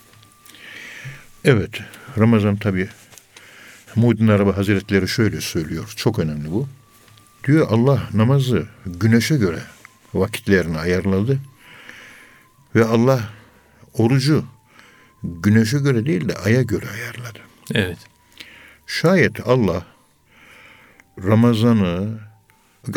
[1.45, 1.69] Evet,
[2.17, 2.89] Ramazan tabi
[3.95, 5.93] Muhyiddin Arabi Hazretleri şöyle söylüyor.
[5.95, 6.67] Çok önemli bu.
[7.47, 9.59] Diyor Allah namazı güneşe göre
[10.13, 11.39] vakitlerini ayarladı.
[12.75, 13.29] Ve Allah
[13.93, 14.45] orucu
[15.23, 17.39] güneşe göre değil de aya göre ayarladı.
[17.73, 17.97] Evet.
[18.87, 19.85] Şayet Allah
[21.23, 22.19] Ramazan'ı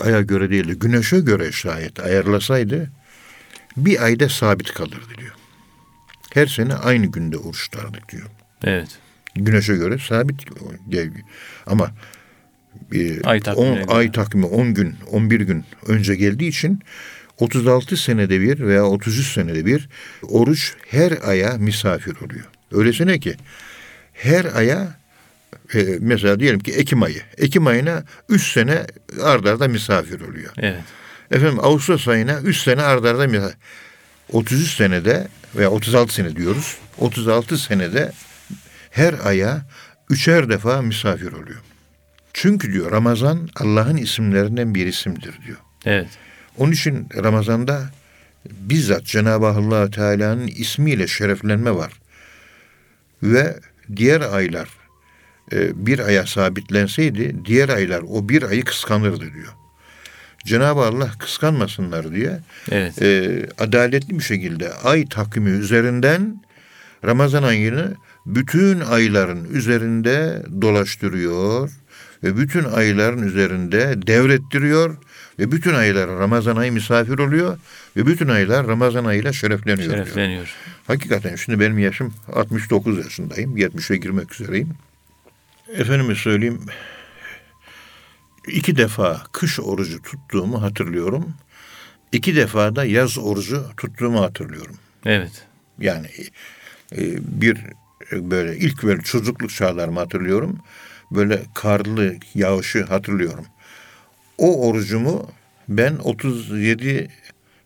[0.03, 2.91] aya göre değil de güneşe göre şayet ayarlasaydı
[3.77, 5.35] bir ayda sabit kalırdı diyor.
[6.35, 8.27] her sene aynı günde oruç tutardık diyor.
[8.65, 8.99] Evet.
[9.35, 10.45] Güneşe göre sabit
[11.67, 11.91] ama
[12.95, 13.85] e, Ay on, göre.
[13.89, 16.81] ay takvimi 10 gün, 11 gün önce geldiği için
[17.39, 19.89] 36 senede bir veya 33 senede bir
[20.23, 22.45] oruç her aya misafir oluyor.
[22.73, 23.35] Öylesine ki
[24.13, 24.97] her aya
[25.75, 27.23] e, mesela diyelim ki Ekim ayı.
[27.39, 28.87] Ekim ayına 3 sene
[29.23, 30.53] ard arda misafir oluyor.
[30.59, 30.83] Evet.
[31.31, 33.57] Efendim Ağustos ayına 3 sene ard arda misafir.
[34.33, 36.77] 33 senede veya 36 sene diyoruz.
[36.99, 38.13] 36 senede
[38.91, 39.63] her aya
[40.11, 41.61] üçer defa misafir oluyor.
[42.35, 45.59] Çünkü diyor Ramazan Allah'ın isimlerinden bir isimdir diyor.
[45.85, 46.09] Evet.
[46.59, 47.91] Onun için Ramazan'da
[48.51, 51.93] bizzat Cenab-ı Allah Teala'nın ismiyle şereflenme var.
[53.23, 53.57] Ve
[53.97, 54.69] diğer aylar
[55.53, 59.53] e, bir aya sabitlenseydi diğer aylar o bir ayı kıskanırdı diyor.
[60.45, 62.39] Cenab-ı Allah kıskanmasınlar diye
[62.71, 63.03] Evet.
[63.03, 66.43] e, adaletli bir şekilde ay takvimi üzerinden
[67.05, 67.95] Ramazan ayını
[68.27, 71.71] bütün ayların üzerinde dolaştırıyor
[72.25, 74.97] ve bütün ayların üzerinde devrettiriyor
[75.39, 77.59] ve bütün aylar Ramazan ayı misafir oluyor
[77.97, 79.79] ve bütün aylar Ramazan ayıyla şerefleniyor.
[79.79, 80.05] diyor.
[80.07, 80.55] Şerefleniyor.
[80.87, 83.57] Hakikaten şimdi benim yaşım 69 yaşındayım.
[83.57, 84.69] 70'e girmek üzereyim.
[85.77, 86.61] Efendime söyleyeyim
[88.49, 91.35] iki defa kış orucu tuttuğumu hatırlıyorum.
[92.13, 94.77] İki defa da yaz orucu tuttuğumu hatırlıyorum.
[95.07, 95.47] Evet.
[95.81, 96.07] Yani
[96.97, 97.01] e,
[97.41, 97.57] bir
[98.13, 100.59] e, böyle ilk böyle çocukluk çağlarımı hatırlıyorum.
[101.15, 103.47] Böyle karlı yağışı hatırlıyorum.
[104.39, 105.31] O orucumu
[105.69, 107.11] ben 37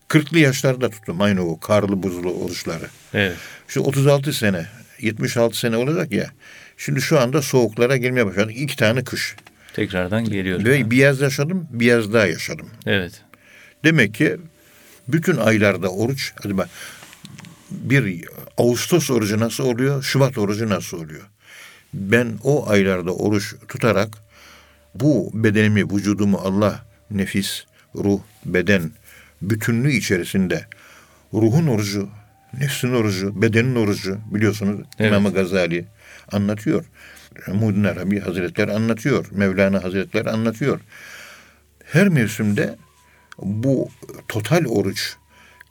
[0.09, 1.21] 40'lı yaşlarda tuttum.
[1.21, 2.87] Aynı o karlı buzlu oruçları.
[3.13, 3.35] Evet.
[3.67, 4.65] Şu 36 sene,
[5.01, 6.31] 76 sene olacak ya.
[6.77, 8.53] Şimdi şu anda soğuklara girmeye başladık.
[8.57, 9.35] İki tane kış.
[9.73, 10.65] Tekrardan geliyor.
[10.65, 12.69] Ve bir yaz yaşadım, bir yaz daha yaşadım.
[12.85, 13.21] Evet.
[13.83, 14.37] Demek ki
[15.07, 16.69] bütün aylarda oruç, hadi bak
[17.71, 18.25] bir
[18.57, 21.29] Ağustos orucu nasıl oluyor, Şubat orucu nasıl oluyor?
[21.93, 24.09] Ben o aylarda oruç tutarak
[24.95, 27.63] bu bedenimi, vücudumu Allah nefis,
[27.95, 28.91] ruh, beden
[29.41, 30.65] bütünlüğü içerisinde
[31.33, 32.09] ruhun orucu,
[32.59, 35.11] nefsin orucu, bedenin orucu biliyorsunuz Evet.
[35.11, 35.85] İmam Gazali
[36.31, 36.85] anlatıyor.
[37.47, 39.25] Muhyiddin Arabi Hazretleri anlatıyor.
[39.31, 40.79] Mevlana Hazretleri anlatıyor.
[41.85, 42.75] Her mevsimde
[43.37, 43.89] bu
[44.27, 45.15] total oruç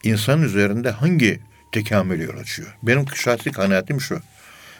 [0.05, 1.41] insan üzerinde hangi
[1.73, 2.77] tekamülü yol açıyor?
[2.83, 4.21] Benim şahsi kanaatim şu.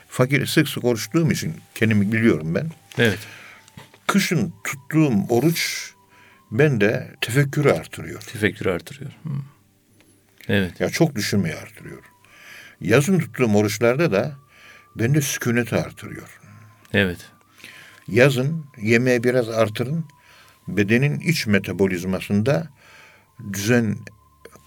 [0.09, 2.71] Fakir sık sık oruç tuttuğum için kendimi biliyorum ben.
[2.99, 3.19] Evet.
[4.07, 5.91] Kışın tuttuğum oruç
[6.51, 8.21] bende tefekkürü artırıyor.
[8.21, 9.11] Tefekkürü artırıyor.
[9.11, 9.31] Hı.
[10.49, 10.81] Evet.
[10.81, 12.03] Ya çok düşünmeyi artırıyor.
[12.81, 14.37] Yazın tuttuğum oruçlarda da
[14.97, 16.41] bende sükuneti artırıyor.
[16.93, 17.19] Evet.
[18.09, 20.05] Yazın yemeği biraz artırın.
[20.69, 22.69] Bedenin iç metabolizmasında
[23.53, 23.97] düzen,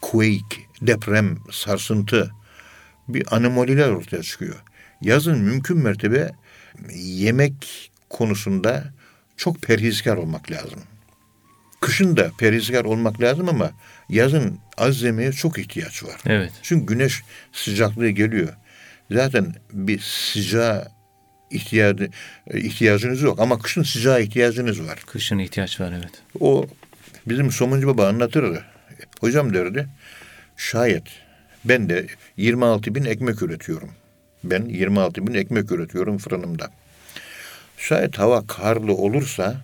[0.01, 2.31] quake, deprem, sarsıntı
[3.07, 4.63] bir anomaliler ortaya çıkıyor.
[5.01, 6.31] Yazın mümkün mertebe
[6.95, 8.83] yemek konusunda
[9.37, 10.79] çok perhizkar olmak lazım.
[11.81, 13.71] Kışın da perhizkar olmak lazım ama
[14.09, 16.21] yazın az yemeğe çok ihtiyaç var.
[16.25, 16.51] Evet.
[16.61, 18.53] Çünkü güneş sıcaklığı geliyor.
[19.11, 20.91] Zaten bir sıcağa
[21.51, 22.09] ihtiyacı,
[22.53, 24.99] ihtiyacınız yok ama kışın sıcağa ihtiyacınız var.
[25.07, 26.11] Kışın ihtiyaç var evet.
[26.39, 26.65] O
[27.27, 28.65] bizim Somuncu Baba anlatırdı.
[29.19, 29.87] Hocam derdi
[30.57, 31.03] şayet
[31.65, 33.89] ben de 26 bin ekmek üretiyorum.
[34.43, 36.71] Ben 26 bin ekmek üretiyorum fırınımda.
[37.77, 39.61] Şayet hava karlı olursa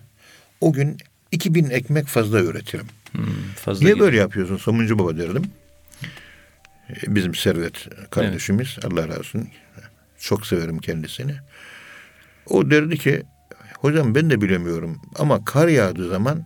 [0.60, 0.96] o gün
[1.32, 2.86] 2000 ekmek fazla üretirim.
[3.12, 3.24] Hmm,
[3.56, 4.06] fazla Niye geliyor.
[4.06, 5.44] böyle yapıyorsun Somuncu Baba derdim.
[6.90, 9.48] E, Bizim Servet kardeşimiz Allah razı olsun.
[10.18, 11.34] Çok severim kendisini.
[12.46, 13.22] O derdi ki
[13.78, 16.44] hocam ben de bilemiyorum ama kar yağdığı zaman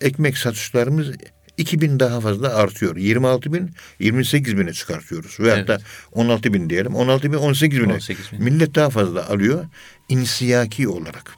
[0.00, 1.10] ekmek satışlarımız
[1.56, 2.96] 2000 daha fazla artıyor.
[2.96, 5.40] 26 bin 28 bine çıkartıyoruz.
[5.40, 5.82] Ve hatta Evet.
[6.12, 6.94] 16 bin diyelim.
[6.94, 7.92] 16 bin 18 bine.
[7.92, 8.42] 18 bin.
[8.42, 9.64] Millet daha fazla alıyor.
[10.08, 11.36] İnsiyaki olarak.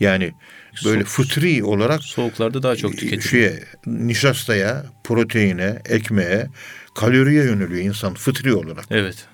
[0.00, 0.32] Yani
[0.84, 3.22] böyle fıtri olarak Soğuklarda daha çok tüketiliyor.
[3.22, 6.46] şeye, nişastaya, proteine, ekmeğe,
[6.94, 8.84] kaloriye yöneliyor insan fıtri olarak.
[8.90, 9.26] Evet.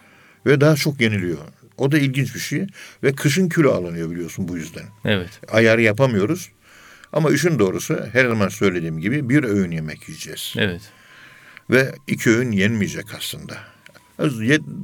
[0.47, 1.39] Ve daha çok yeniliyor.
[1.79, 2.67] O da ilginç bir şey.
[3.03, 4.85] Ve kışın kilo alınıyor biliyorsun bu yüzden.
[5.05, 5.41] Evet.
[5.49, 6.51] Ayarı yapamıyoruz.
[7.13, 10.55] Ama işin doğrusu her zaman söylediğim gibi bir öğün yemek yiyeceğiz.
[10.59, 10.81] Evet.
[11.71, 13.57] Ve iki öğün yenmeyecek aslında.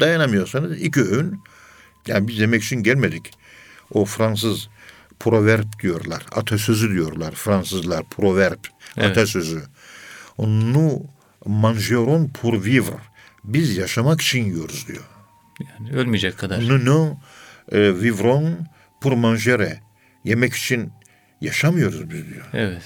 [0.00, 1.40] Dayanamıyorsanız iki öğün.
[2.06, 3.30] Yani biz yemek için gelmedik.
[3.90, 4.68] O Fransız
[5.20, 6.26] proverb diyorlar.
[6.32, 8.04] Atasözü diyorlar Fransızlar.
[8.10, 8.64] Proverb.
[8.96, 9.10] Evet.
[9.10, 9.62] Atasözü.
[10.38, 11.02] Nous
[11.46, 12.96] mangerons pour vivre.
[13.44, 15.04] Biz yaşamak için yiyoruz diyor.
[15.60, 16.68] Yani ölmeyecek kadar.
[16.68, 17.16] Nous nous
[17.72, 18.54] e, vivrons
[19.00, 19.80] pour manger.
[20.24, 20.92] Yemek için
[21.42, 22.46] yaşamıyoruz biz diyor.
[22.52, 22.82] Evet.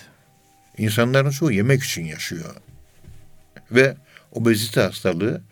[0.79, 2.55] İnsanların çoğu yemek için yaşıyor.
[3.71, 3.97] Ve
[4.33, 5.43] obezite hastalığı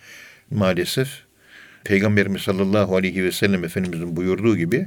[0.51, 1.09] maalesef
[1.85, 4.87] Peygamberimiz sallallahu aleyhi ve sellem Efendimizin buyurduğu gibi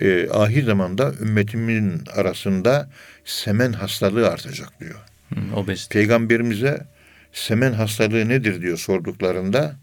[0.00, 2.90] e, ahir zamanda ümmetimin arasında
[3.24, 5.00] semen hastalığı artacak diyor.
[5.34, 5.98] Hı, obezite.
[5.98, 6.86] Peygamberimize
[7.32, 9.76] semen hastalığı nedir diyor sorduklarında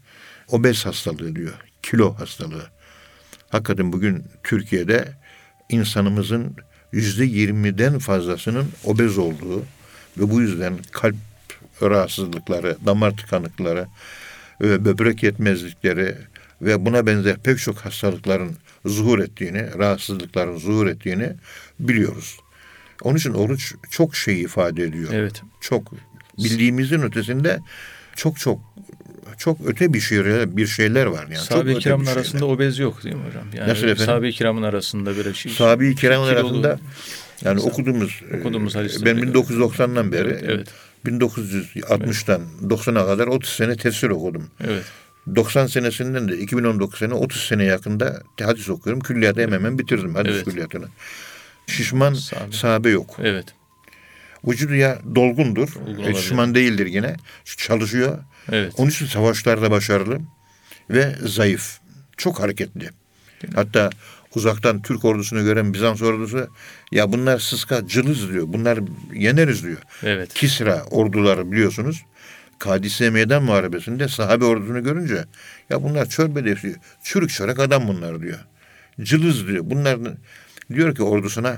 [0.48, 1.54] obez hastalığı diyor.
[1.82, 2.66] Kilo hastalığı.
[3.48, 5.08] Hakikaten bugün Türkiye'de
[5.68, 6.56] insanımızın
[6.92, 9.60] yüzde yirmiden fazlasının obez olduğu
[10.18, 11.16] ve bu yüzden kalp
[11.82, 13.86] rahatsızlıkları, damar tıkanıkları,
[14.60, 16.14] ve böbrek yetmezlikleri
[16.62, 21.32] ve buna benzer pek çok hastalıkların zuhur ettiğini, rahatsızlıkların zuhur ettiğini
[21.80, 22.38] biliyoruz.
[23.02, 25.08] Onun için oruç çok şey ifade ediyor.
[25.12, 25.42] Evet.
[25.60, 25.92] Çok
[26.38, 27.60] bildiğimizin ötesinde
[28.16, 28.60] çok çok
[29.38, 31.36] çok öte bir şeyler bir şeyler var yani.
[31.36, 32.16] Sahabe-i kiramın şeyler.
[32.20, 33.44] arasında obez yok değil mi hocam?
[33.54, 34.04] Yani Nasıl efendim?
[34.06, 35.52] Sahabe-i kiramın arasında böyle şey.
[35.52, 36.78] Sahabe-i kiramın kilolu- arasında
[37.44, 40.68] yani okuduğumuz Okuduğumuz hadisler- ben 1990'dan beri Evet, evet.
[41.06, 44.50] 1960'tan 90'a kadar 30 sene tefsir okudum.
[44.64, 44.84] Evet.
[45.36, 49.00] 90 senesinden de 2019 sene 30 sene yakında hadis okuyorum.
[49.00, 50.44] Külliyatı hemen hemen bitirdim hadis Evet.
[50.44, 50.86] külliyatını.
[51.66, 52.52] Şişman Sahabe.
[52.52, 53.16] sahabe yok.
[53.22, 53.44] Evet.
[54.48, 55.68] Vücudu ya dolgundur.
[55.86, 57.16] Dolgun e, şişman değildir yine.
[57.44, 58.18] Çalışıyor.
[58.52, 58.72] Evet.
[58.76, 60.20] Onun için savaşlarda başarılı
[60.90, 61.78] ve zayıf.
[62.16, 62.90] Çok hareketli.
[63.54, 63.90] Hatta
[64.34, 66.48] uzaktan Türk ordusunu gören Bizans ordusu
[66.92, 68.44] ya bunlar sıska cılız diyor.
[68.48, 68.78] Bunlar
[69.14, 69.78] yeneriz diyor.
[70.02, 70.34] Evet.
[70.34, 72.04] Kisra orduları biliyorsunuz.
[72.58, 75.24] Kadisiye Meydan Muharebesi'nde sahabe ordusunu görünce
[75.70, 76.74] ya bunlar çöl diyor.
[77.02, 78.38] Çürük çörek adam bunlar diyor.
[79.02, 79.62] Cılız diyor.
[79.66, 79.98] Bunlar
[80.74, 81.56] diyor ki ordusuna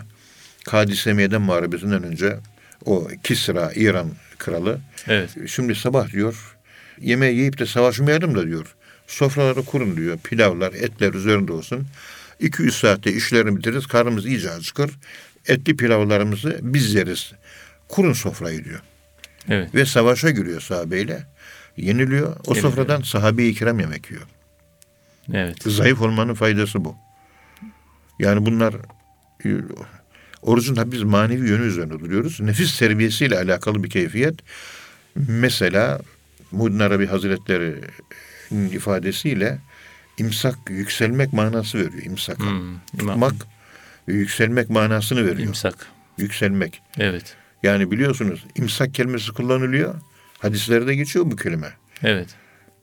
[0.64, 2.37] Kadisiye Meydan Muharebesi'nden önce
[2.85, 5.31] o Kisra İran kralı Evet.
[5.46, 6.57] Şimdi sabah diyor
[7.01, 8.75] yemeği yiyip de savaşmayalım da diyor.
[9.07, 10.19] Sofraları kurun diyor.
[10.19, 11.87] Pilavlar, etler üzerinde olsun.
[12.41, 13.87] 200 saatte işlerini bitiririz.
[13.87, 14.91] Karnımız iyice acıkır.
[15.47, 17.33] Etli pilavlarımızı biz yeriz.
[17.89, 18.81] Kurun sofrayı diyor.
[19.49, 19.75] Evet.
[19.75, 21.27] Ve savaşa giriyor sahabeyle.
[21.77, 22.29] Yeniliyor.
[22.29, 22.57] O Yeniliyor.
[22.57, 24.23] sofradan sahabe-i kiram yemek yiyor.
[25.33, 25.63] Evet.
[25.63, 26.97] Zayıf olmanın faydası bu.
[28.19, 28.75] Yani bunlar
[29.45, 29.49] e,
[30.43, 32.41] orucun biz manevi yönü üzerine duruyoruz.
[32.41, 34.35] Nefis terbiyesiyle alakalı bir keyfiyet.
[35.17, 36.01] Mesela
[36.53, 39.59] Muhyiddin Arabi Hazretleri'nin ifadesiyle
[40.19, 42.03] imsak yükselmek manası veriyor.
[42.03, 42.39] İmsak.
[42.39, 42.79] Hmm.
[42.99, 43.35] Tutmak
[44.09, 45.49] ve yükselmek manasını veriyor.
[45.49, 45.87] İmsak.
[46.19, 46.83] Yükselmek.
[46.99, 47.37] Evet.
[47.63, 49.95] Yani biliyorsunuz imsak kelimesi kullanılıyor.
[50.39, 51.73] Hadislerde geçiyor bu kelime.
[52.03, 52.29] Evet.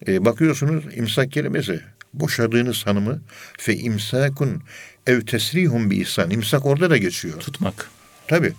[0.08, 1.82] E, bakıyorsunuz imsak kelimesi
[2.14, 3.22] boşadığınız hanımı
[3.58, 4.64] fe imsakun
[5.08, 6.30] ev tesrihum bir ihsan.
[6.32, 7.40] İmsak orada da geçiyor.
[7.40, 7.90] Tutmak.
[8.28, 8.54] Tabi.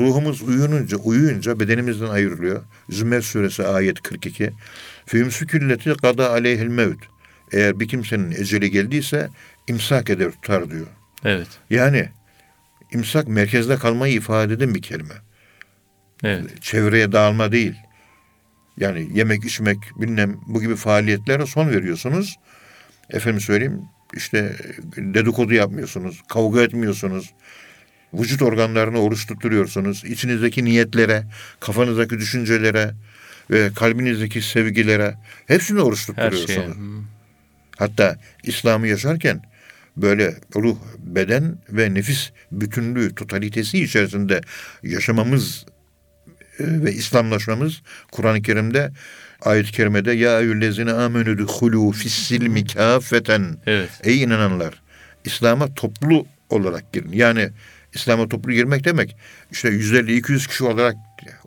[0.00, 2.62] Ruhumuz uyununca, uyuyunca bedenimizden ayrılıyor.
[2.90, 4.52] Zümer suresi ayet 42.
[5.06, 6.98] Fe yumsükülleti kada aleyhil mevt.
[7.52, 9.28] Eğer bir kimsenin eceli geldiyse
[9.68, 10.86] imsak eder tutar diyor.
[11.24, 11.48] Evet.
[11.70, 12.08] Yani
[12.92, 15.14] imsak merkezde kalmayı ifade eden bir kelime.
[16.24, 16.62] Evet.
[16.62, 17.74] Çevreye dağılma değil.
[18.76, 22.36] Yani yemek, içmek, bilmem bu gibi faaliyetlere son veriyorsunuz.
[23.10, 23.80] Efendim söyleyeyim
[24.14, 24.56] işte
[24.96, 27.34] dedikodu yapmıyorsunuz, kavga etmiyorsunuz.
[28.18, 30.04] Vücut organlarını oruç tutturuyorsunuz.
[30.04, 31.24] İçinizdeki niyetlere,
[31.60, 32.94] kafanızdaki düşüncelere
[33.50, 35.14] ve kalbinizdeki sevgilere
[35.46, 36.76] hepsini oruç tutturuyorsunuz.
[37.76, 39.42] Hatta İslam'ı yaşarken
[39.96, 44.40] böyle ruh, beden ve nefis bütünlüğü, totalitesi içerisinde
[44.82, 45.66] yaşamamız
[46.58, 48.92] e, ve İslamlaşmamız Kur'an-ı Kerim'de
[49.42, 53.90] ayet-i kerimede ya eyyühellezine amenü duhulu fissilmi kâfeten Evet.
[54.04, 54.82] ey inananlar
[55.24, 57.12] İslam'a toplu olarak girin.
[57.12, 57.50] Yani
[57.94, 59.16] İslam'a toplu girmek demek
[59.52, 60.96] işte 150-200 kişi olarak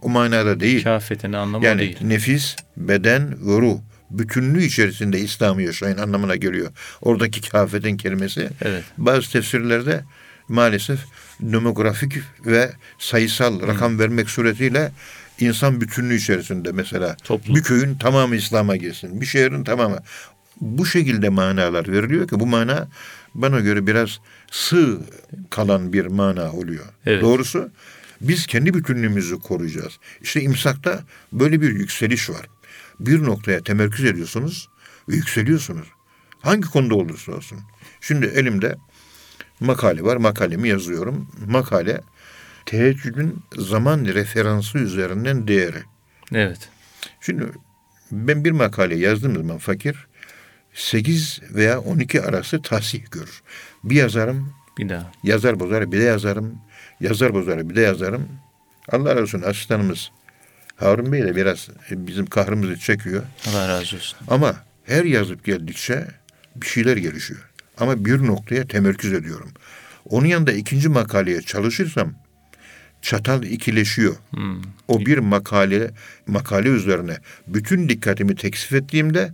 [0.02, 0.84] o manada değil.
[0.84, 1.98] Kafetin anlamı Yani değil.
[2.02, 3.78] nefis, beden ve ruh
[4.12, 6.72] bütünlüğü içerisinde İslam'ı yaşayın anlamına geliyor.
[7.02, 8.84] Oradaki kafetin kelimesi Evet.
[8.98, 10.02] bazı tefsirlerde
[10.48, 11.00] maalesef
[11.40, 12.14] demografik
[12.46, 14.92] ve sayısal rakam vermek suretiyle
[15.40, 17.56] insan bütünlüğü içerisinde mesela Toplu.
[17.56, 19.22] bir köyün tamamı İslam'a girsin.
[19.22, 19.98] Bir şehrin tamamı.
[20.62, 22.88] Bu şekilde manalar veriliyor ki bu mana
[23.36, 24.20] bana göre biraz
[24.52, 25.00] sığ
[25.50, 26.86] kalan bir mana oluyor.
[27.06, 27.22] Evet.
[27.22, 27.72] Doğrusu
[28.22, 30.00] biz kendi bütünlüğümüzü koruyacağız.
[30.22, 32.50] İşte imsakta böyle bir yükseliş var.
[33.00, 34.70] Bir noktaya temerküz ediyorsunuz
[35.10, 35.88] ve yükseliyorsunuz.
[36.42, 37.60] Hangi konuda olursa olsun.
[38.02, 38.76] Şimdi elimde
[39.60, 40.18] makale var.
[40.18, 41.32] Makalemi yazıyorum.
[41.48, 42.02] Makale
[42.66, 45.84] teheccüdün zaman referansı üzerinden değeri.
[46.34, 46.70] Evet.
[47.22, 47.46] Şimdi
[48.12, 50.07] ben bir makale yazdığım zaman fakir
[50.78, 53.42] 8 veya 12 arası tahsih görür.
[53.84, 55.12] Bir yazarım, Bir daha.
[55.24, 56.56] yazar bozar bir de yazarım,
[57.00, 58.28] yazar bozar bir de yazarım.
[58.92, 60.12] Allah razı olsun asistanımız
[60.76, 63.24] Harun Bey de biraz bizim kahrımızı çekiyor.
[63.50, 64.18] Allah razı olsun.
[64.28, 66.08] Ama her yazıp geldikçe
[66.56, 67.50] bir şeyler gelişiyor.
[67.78, 69.50] Ama bir noktaya temerküz ediyorum.
[70.10, 72.14] Onun yanında ikinci makaleye çalışırsam
[73.02, 74.16] çatal ikileşiyor.
[74.30, 74.62] Hmm.
[74.88, 75.92] O bir makale
[76.28, 79.34] makale üzerine bütün dikkatimi teksif ettiğimde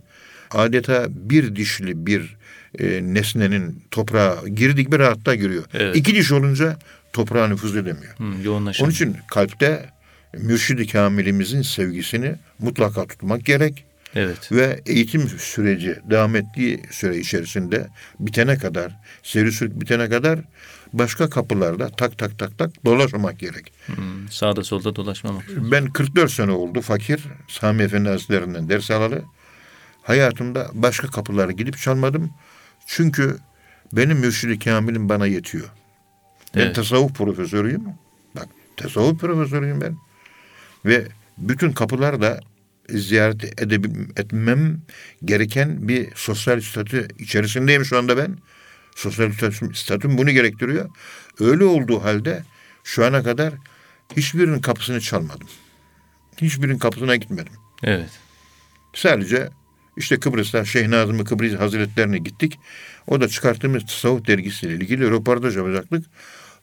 [0.54, 2.36] adeta bir dişli bir
[2.78, 5.64] e, nesnenin toprağa girdik bir rahatta giriyor.
[5.74, 5.96] Evet.
[5.96, 6.78] İki diş olunca
[7.12, 8.14] toprağa nüfuz edemiyor.
[8.18, 8.84] Hı, yoğunlaşan.
[8.84, 9.90] Onun için kalpte
[10.38, 13.84] mürşid-i kamilimizin sevgisini mutlaka tutmak gerek.
[14.14, 14.52] Evet.
[14.52, 17.88] Ve eğitim süreci devam ettiği süre içerisinde
[18.20, 20.38] bitene kadar, seyri sürük bitene kadar
[20.92, 23.72] başka kapılarda tak tak tak tak dolaşmamak gerek.
[23.86, 23.92] Hı,
[24.30, 25.44] sağda solda dolaşmamak.
[25.56, 29.22] Ben 44 sene oldu fakir, Sami Efendi Hazretlerinden ders alalı.
[30.04, 32.30] Hayatımda başka kapılara gidip çalmadım.
[32.86, 33.38] Çünkü
[33.92, 35.68] benim mürşid-i kamilim bana yetiyor.
[36.54, 36.76] Ben Evet.
[36.76, 37.84] tasavvuf profesörüyüm.
[38.36, 39.96] Bak tasavvuf profesörüyüm ben.
[40.84, 42.40] Ve bütün kapılarda
[42.88, 44.82] ziyaret edebil- etmem
[45.24, 48.38] gereken bir sosyal statü içerisindeyim şu anda ben.
[48.96, 50.90] Sosyal statüm, statüm bunu gerektiriyor.
[51.40, 52.42] Öyle olduğu halde
[52.84, 53.54] şu ana kadar
[54.16, 55.48] hiçbirinin kapısını çalmadım.
[56.42, 57.52] Hiçbirinin kapısına gitmedim.
[57.82, 58.10] Evet.
[58.94, 59.48] Sadece
[59.96, 62.58] işte Kıbrıs'ta Şeyh Nazım Kıbrıs Hazretlerine gittik.
[63.06, 66.04] O da çıkarttığımız tasavvuf dergisiyle ilgili röportaj yapacaktık.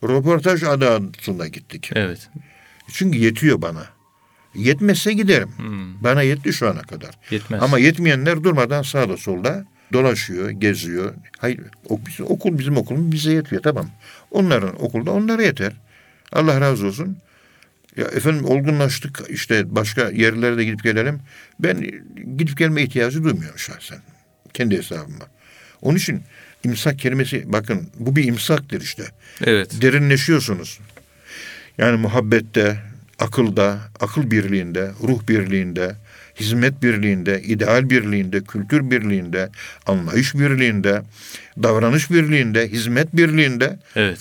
[0.04, 1.90] Röportaj adı altında gittik.
[1.96, 2.30] Evet.
[2.88, 3.86] Çünkü yetiyor bana.
[4.56, 5.50] Yetmezse giderim.
[5.58, 6.04] Hmm.
[6.04, 7.10] Bana yetti şu ana kadar.
[7.32, 7.64] Yetmez.
[7.64, 11.14] Ama yetmeyenler durmadan sağda solda dolaşıyor, geziyor.
[11.38, 11.60] Hayır,
[12.24, 13.90] okul bizim okulumuz bize yetiyor tamam.
[14.32, 15.74] Onların okulda onlara yeter.
[16.32, 17.18] Allah razı olsun.
[17.98, 21.20] Ya efendim olgunlaştık işte başka yerlere de gidip gelelim.
[21.60, 21.82] Ben
[22.38, 24.00] gidip gelme ihtiyacı duymuyorum şahsen.
[24.54, 25.26] Kendi hesabıma.
[25.82, 26.22] Onun için
[26.64, 29.04] imsak kelimesi bakın bu bir imsaktır işte
[29.44, 29.82] Evet.
[29.82, 30.80] derinleşiyorsunuz.
[31.78, 32.78] Yani muhabbette,
[33.20, 35.96] akılda, akıl birliğinde, ruh birliğinde,
[36.40, 39.50] hizmet birliğinde, ideal birliğinde, kültür birliğinde,
[39.86, 41.02] anlayış birliğinde,
[41.64, 44.20] davranış birliğinde, hizmet birliğinde Evet.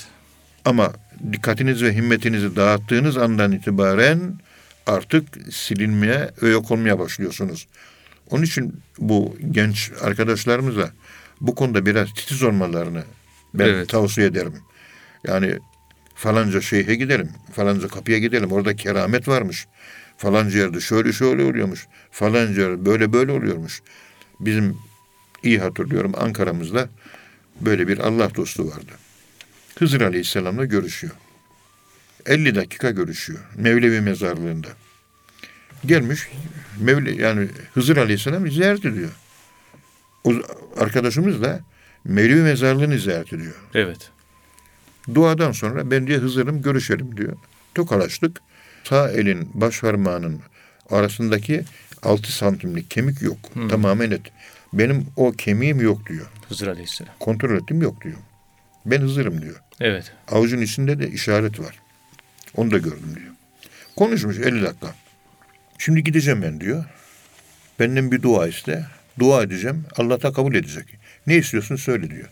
[0.65, 0.93] ama
[1.33, 4.35] dikkatiniz ve himmetinizi dağıttığınız andan itibaren
[4.87, 7.67] artık silinmeye ve yok olmaya başlıyorsunuz.
[8.31, 10.91] Onun için bu genç arkadaşlarımıza
[11.41, 13.03] bu konuda biraz titiz olmalarını
[13.55, 13.89] ben Evet.
[13.89, 14.55] tavsiye ederim.
[15.27, 15.59] Yani
[16.15, 18.53] falanca şeyhe gidelim, falanca kapıya gidelim.
[18.53, 19.67] Orada keramet varmış.
[20.17, 21.87] Falanca yerde şöyle şöyle oluyormuş.
[22.11, 23.83] Falanca yerde böyle böyle oluyormuş.
[24.41, 24.77] Bizim
[25.43, 26.89] iyi hatırlıyorum Ankara'mızda
[27.61, 28.93] böyle bir Allah dostu vardı.
[29.81, 31.13] Hızır Aleyhisselam'la görüşüyor.
[32.27, 33.39] 50 dakika görüşüyor.
[33.57, 34.69] Mevlevi mezarlığında.
[35.87, 36.29] Gelmiş
[36.81, 39.11] Mevle, yani Hızır Aleyhisselam ziyaret ediyor.
[40.25, 40.33] O
[40.77, 41.61] arkadaşımız da
[42.05, 43.55] Mevlevi mezarlığını ziyaret ediyor.
[43.75, 44.11] Evet.
[45.15, 47.37] Duadan sonra ben diye Hızır'ım görüşelim diyor.
[47.75, 48.41] Tokalaştık.
[48.85, 50.41] Sağ elin baş parmağının
[50.91, 51.65] arasındaki
[52.03, 53.39] 6 santimlik kemik yok.
[53.69, 54.33] Tamamen et.
[54.73, 56.27] Benim o kemiğim yok diyor.
[56.49, 57.15] Hızır Aleyhisselam.
[57.21, 58.19] Kontrol ettim yok diyor.
[58.87, 59.61] Ben Hızır'ım diyor.
[59.81, 60.13] Evet.
[60.29, 61.79] Avucun içinde de işaret var.
[62.57, 63.33] Onu da gördüm diyor.
[63.97, 64.95] Konuşmuş 50 dakika.
[65.79, 66.85] Şimdi gideceğim ben diyor.
[67.81, 68.87] Benden bir dua iste.
[69.19, 69.85] Dua edeceğim.
[69.97, 70.87] Allah da kabul edecek.
[71.27, 72.29] Ne istiyorsun söyle diyor.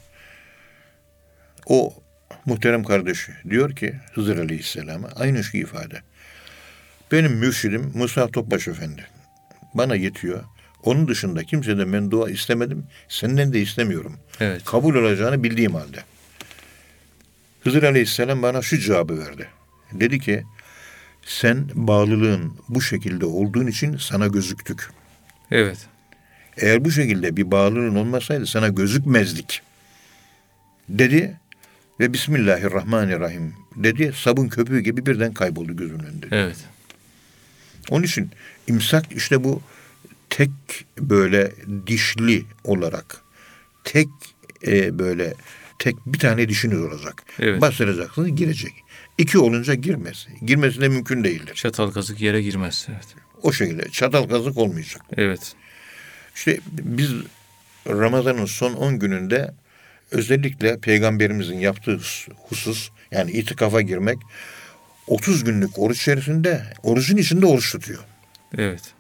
[1.66, 1.94] O
[2.44, 6.02] muhterem kardeşi diyor ki Hızır Aleyhisselam'a aynı şu ifade.
[7.12, 9.06] Benim mürşidim Musa Topbaş Efendi.
[9.74, 10.44] Bana yetiyor.
[10.82, 12.86] Onun dışında kimseden ben dua istemedim.
[13.08, 14.18] Senden de istemiyorum.
[14.40, 14.64] Evet.
[14.64, 15.98] Kabul olacağını bildiğim halde.
[17.60, 19.48] Hızır Aleyhisselam bana şu cevabı verdi.
[19.92, 20.44] Dedi ki
[21.22, 24.90] sen bağlılığın bu şekilde olduğun için sana gözüktük.
[25.50, 25.78] Evet.
[26.56, 29.62] Eğer bu şekilde bir bağlılığın olmasaydı sana gözükmezdik.
[30.88, 31.36] Dedi
[32.00, 34.12] ve Bismillahirrahmanirrahim dedi.
[34.16, 36.26] Sabun köpüğü gibi birden kayboldu gözümün önünde.
[36.30, 36.56] Evet.
[37.90, 38.30] Onun için
[38.66, 39.62] imsak işte bu
[40.30, 40.50] tek
[40.98, 41.52] böyle
[41.86, 43.22] dişli olarak
[43.84, 44.08] tek
[44.66, 45.34] e, böyle
[45.78, 47.22] tek bir tane dişiniz olacak.
[47.38, 47.60] Evet.
[47.60, 48.72] Bastıracaksınız girecek.
[49.18, 50.26] İki olunca girmez.
[50.42, 51.54] Girmesi de mümkün değildir.
[51.54, 52.86] Çatal kazık yere girmez.
[52.90, 53.06] Evet.
[53.42, 55.02] O şekilde çatal kazık olmayacak.
[55.16, 55.54] Evet.
[56.34, 57.10] İşte biz
[57.86, 59.54] Ramazan'ın son 10 gününde
[60.10, 64.18] özellikle peygamberimizin yaptığı hus- husus yani itikafa girmek
[65.06, 68.00] 30 günlük oruç içerisinde orucun içinde oruç tutuyor.
[68.58, 68.94] Evet.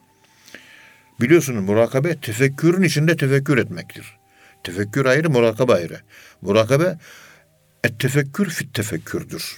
[1.20, 4.17] Biliyorsunuz murakabe tefekkürün içinde tefekkür etmektir.
[4.64, 6.00] Tefekkür ayrı, murakabe ayrı.
[6.42, 6.98] Murakabe
[7.84, 9.56] et tefekkür fit tefekkürdür.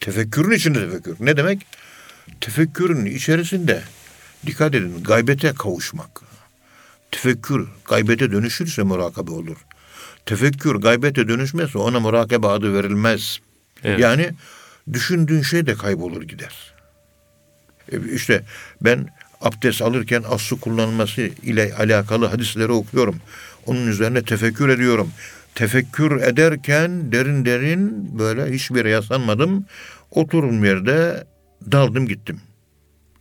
[0.00, 1.16] Tefekkürün içinde tefekkür.
[1.20, 1.66] Ne demek?
[2.40, 3.82] Tefekkürün içerisinde
[4.46, 6.20] dikkat edin gaybete kavuşmak.
[7.10, 9.56] Tefekkür gaybete dönüşürse murakabe olur.
[10.26, 13.38] Tefekkür gaybete dönüşmezse ona murakabe adı verilmez.
[13.84, 14.00] Evet.
[14.00, 14.30] Yani
[14.92, 16.74] düşündüğün şey de kaybolur gider.
[17.92, 18.42] E, İşte
[18.80, 19.08] ben
[19.40, 23.20] abdest alırken su kullanılması ile alakalı hadisleri okuyorum.
[23.66, 25.10] Onun üzerine tefekkür ediyorum.
[25.54, 29.66] Tefekkür ederken derin derin böyle hiçbir yere yaslanmadım.
[30.10, 31.26] Oturum yerde
[31.72, 32.40] daldım gittim.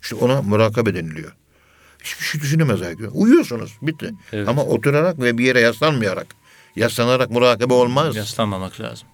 [0.01, 1.31] İşte ona murakabe deniliyor.
[2.03, 3.09] Hiçbir şey düşünemez herkes.
[3.11, 3.77] Uyuyorsunuz.
[3.81, 4.11] Bitti.
[4.33, 4.47] Evet.
[4.47, 6.27] Ama oturarak ve bir yere yaslanmayarak.
[6.75, 8.15] Yaslanarak murakabe olmaz.
[8.15, 9.07] Yaslanmamak lazım.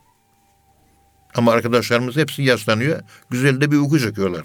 [1.36, 3.02] Ama arkadaşlarımız hepsi yaslanıyor.
[3.30, 4.44] Güzel de bir uyku çekiyorlar.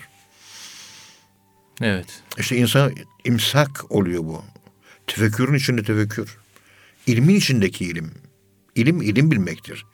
[1.81, 2.23] Evet.
[2.39, 2.93] İşte insan
[3.25, 4.45] imsak oluyor bu.
[5.07, 6.39] Tefekkürün içinde tefekkür.
[7.07, 8.13] İlmin içindeki ilim.
[8.75, 9.87] İlim ilim bilmektir.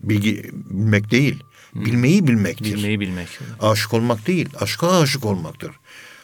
[0.00, 1.42] Bilgi bilmek değil.
[1.74, 2.74] Bilmeyi bilmektir.
[2.74, 3.28] Bilmeyi bilmek.
[3.60, 4.48] Aşık olmak değil.
[4.60, 5.70] Aşka aşık olmaktır.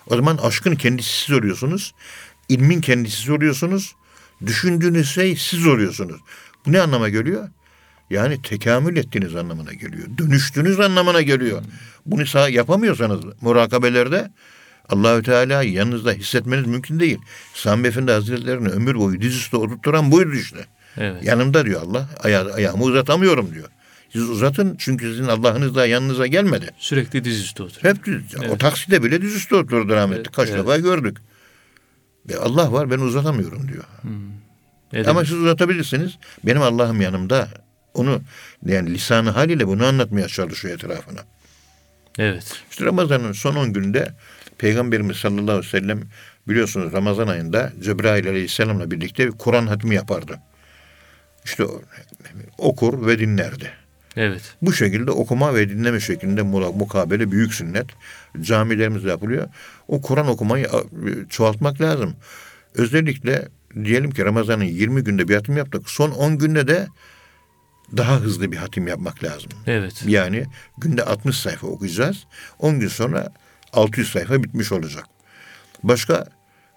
[0.06, 1.94] O zaman aşkın kendisi siz oluyorsunuz.
[2.48, 3.94] İlmin kendisi siz oluyorsunuz.
[4.46, 6.20] Düşündüğünüz şey siz oluyorsunuz.
[6.66, 7.48] Bu ne anlama geliyor?
[8.10, 10.08] Yani tekamül ettiğiniz anlamına geliyor.
[10.18, 11.62] Dönüştüğünüz anlamına geliyor.
[12.06, 14.30] Bunu sağ yapamıyorsanız murakabelerde
[14.88, 17.18] Allahü Teala yanınızda hissetmeniz mümkün değil.
[17.54, 20.66] Sami Efendi Hazretleri'ni ömür boyu dizüstü oturtturan buydu işte.
[20.98, 21.24] Evet.
[21.24, 22.08] Yanımda diyor Allah.
[22.22, 23.68] Aya, ayağımı uzatamıyorum diyor.
[24.12, 26.70] Siz uzatın çünkü sizin Allah'ınız da yanınıza gelmedi.
[26.78, 27.94] Sürekli dizüstü oturuyor.
[27.94, 30.20] Hep düz, o takside bile dizüstü oturdu rahmetli.
[30.20, 30.58] Evet, Kaç evet.
[30.58, 31.16] defa gördük.
[32.28, 33.84] Ve Allah var ben uzatamıyorum diyor.
[34.88, 35.08] Edebiyat.
[35.08, 36.18] Ama siz uzatabilirsiniz.
[36.44, 37.48] Benim Allah'ım yanımda.
[37.94, 38.22] Onu
[38.66, 41.20] yani lisanı haliyle bunu anlatmaya çalışıyor etrafına.
[42.18, 42.62] Evet.
[42.70, 44.14] İşte Ramazan'ın son 10 günde
[44.62, 46.00] Peygamberimiz sallallahu aleyhi ve sellem
[46.48, 50.40] biliyorsunuz Ramazan ayında Cebrail aleyhisselamla birlikte bir Kur'an hatmi yapardı.
[51.44, 51.64] İşte
[52.58, 53.70] okur ve dinlerdi.
[54.16, 54.42] Evet.
[54.62, 57.86] Bu şekilde okuma ve dinleme şeklinde mukabele büyük sünnet.
[58.40, 59.48] Camilerimizde yapılıyor.
[59.88, 60.68] O Kur'an okumayı
[61.30, 62.14] çoğaltmak lazım.
[62.74, 63.48] Özellikle
[63.84, 65.90] diyelim ki Ramazan'ın 20 günde bir hatim yaptık.
[65.90, 66.86] Son 10 günde de
[67.96, 69.50] daha hızlı bir hatim yapmak lazım.
[69.66, 70.02] Evet.
[70.06, 70.44] Yani
[70.78, 72.24] günde 60 sayfa okuyacağız.
[72.58, 73.32] 10 gün sonra
[73.72, 75.04] 600 sayfa bitmiş olacak.
[75.82, 76.26] Başka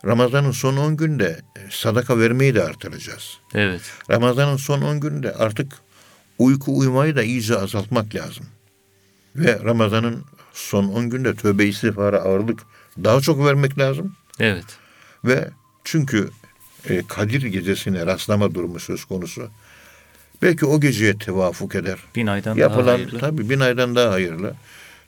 [0.05, 3.37] Ramazan'ın son 10 günde sadaka vermeyi de artıracağız.
[3.53, 3.81] Evet.
[4.11, 5.73] Ramazan'ın son 10 günde artık
[6.39, 8.45] uyku uyumayı da iyice azaltmak lazım.
[9.35, 10.23] Ve Ramazan'ın
[10.53, 12.59] son 10 günde tövbe istiğfara ağırlık
[13.03, 14.15] daha çok vermek lazım.
[14.39, 14.65] Evet.
[15.25, 15.49] Ve
[15.83, 16.29] çünkü
[16.89, 19.49] e, Kadir gecesine rastlama durumu söz konusu.
[20.41, 21.97] Belki o geceye tevafuk eder.
[22.15, 23.19] Bin aydan daha Yapılan hayırlı.
[23.19, 24.53] tabii bin aydan daha hayırlı.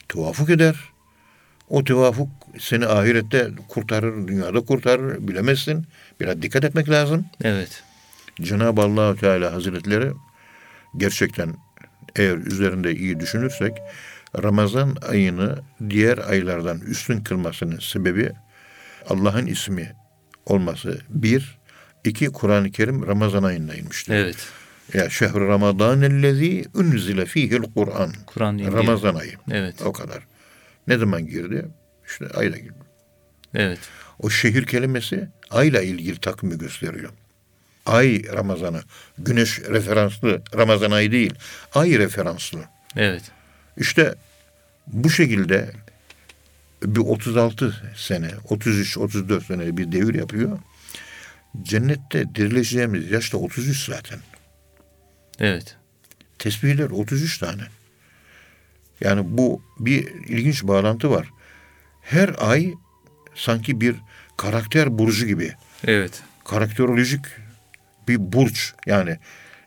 [0.09, 0.75] Tevafuk eder.
[1.69, 5.27] O tevafuk seni ahirette kurtarır, dünyada kurtarır.
[5.27, 5.85] Bilemezsin.
[6.19, 7.25] Biraz dikkat etmek lazım.
[7.43, 7.83] Evet.
[8.41, 10.11] Cenab-ı allah Teala Hazretleri
[10.97, 11.53] gerçekten
[12.15, 13.77] eğer üzerinde iyi düşünürsek
[14.43, 15.59] Ramazan ayını
[15.89, 18.31] diğer aylardan üstün kılmasının sebebi
[19.09, 19.93] Allah'ın ismi
[20.45, 20.99] olması.
[21.09, 21.57] Bir,
[22.03, 24.13] iki Kur'an-ı Kerim Ramazan ayında inmiştir.
[24.13, 24.37] Evet.
[24.93, 28.13] Ya şehr Ramazan ellezî unzile fîhil Kur'an.
[28.25, 28.59] Kur'an.
[28.73, 29.33] Ramazan ayı.
[29.51, 29.75] Evet.
[29.85, 30.23] O kadar.
[30.87, 31.65] Ne zaman girdi?
[32.07, 32.73] İşte ayla girdi.
[33.53, 33.79] Evet.
[34.19, 37.09] O şehir kelimesi ayla ilgili takvimi gösteriyor.
[37.85, 38.81] Ay Ramazanı.
[39.17, 41.33] Güneş referanslı Ramazan ayı değil.
[41.73, 42.59] Ay referanslı.
[42.95, 43.23] Evet.
[43.77, 44.15] İşte
[44.87, 45.71] bu şekilde
[46.83, 50.59] bir 36 sene, 33-34 sene bir devir yapıyor.
[51.63, 54.19] Cennette dirileceğimiz yaşta 33 zaten.
[55.39, 55.77] Evet.
[56.39, 57.63] Tesbihler 33 tane.
[59.01, 61.33] Yani bu bir ilginç bağlantı var.
[62.01, 62.73] Her ay
[63.35, 63.95] sanki bir
[64.37, 65.53] karakter burcu gibi.
[65.87, 66.23] Evet.
[66.45, 67.25] karakterolojik
[68.07, 69.17] bir burç yani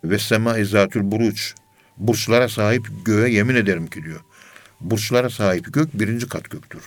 [0.05, 1.55] ve sema izatül buruç
[1.97, 4.21] burçlara sahip göğe yemin ederim ki diyor.
[4.81, 6.83] Burçlara sahip gök birinci kat göktür.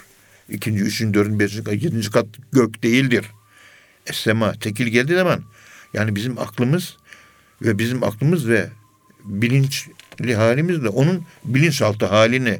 [0.49, 3.25] İkinci, üçüncü, dördüncü, beşinci yedinci kat gök değildir.
[4.07, 5.43] Esema tekil geldiği zaman
[5.93, 6.97] yani bizim aklımız
[7.61, 8.69] ve bizim aklımız ve
[9.23, 9.93] bilinçli
[10.35, 12.59] halimizle onun bilinçaltı halini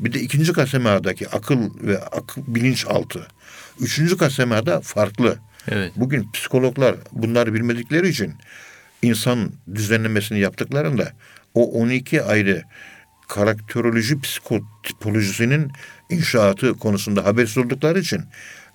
[0.00, 3.26] bir de ikinci kat semadaki akıl ve akıl, bilinçaltı.
[3.80, 5.38] Üçüncü kat semada farklı.
[5.68, 5.92] Evet.
[5.96, 8.34] Bugün psikologlar bunları bilmedikleri için
[9.02, 11.12] insan düzenlemesini yaptıklarında
[11.54, 12.62] o 12 ayrı
[13.28, 15.72] karakteroloji psikotipolojisinin
[16.10, 18.22] inşaatı konusunda habersiz oldukları için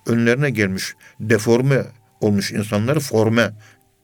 [0.06, 1.82] önlerine gelmiş deforme
[2.20, 3.50] olmuş insanları forme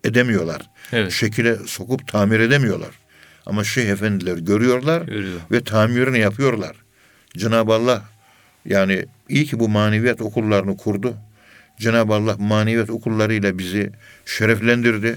[0.04, 0.70] edemiyorlar.
[0.92, 1.12] Evet.
[1.12, 3.01] Şekile sokup tamir edemiyorlar.
[3.46, 5.40] Ama şeyh efendiler görüyorlar Görüyor.
[5.50, 6.76] ve tamirini yapıyorlar.
[7.36, 8.02] Cenab-ı Allah
[8.64, 11.14] yani iyi ki bu maneviyat okullarını kurdu.
[11.78, 13.90] Cenab-ı Allah maneviyat okullarıyla bizi
[14.26, 15.16] şereflendirdi.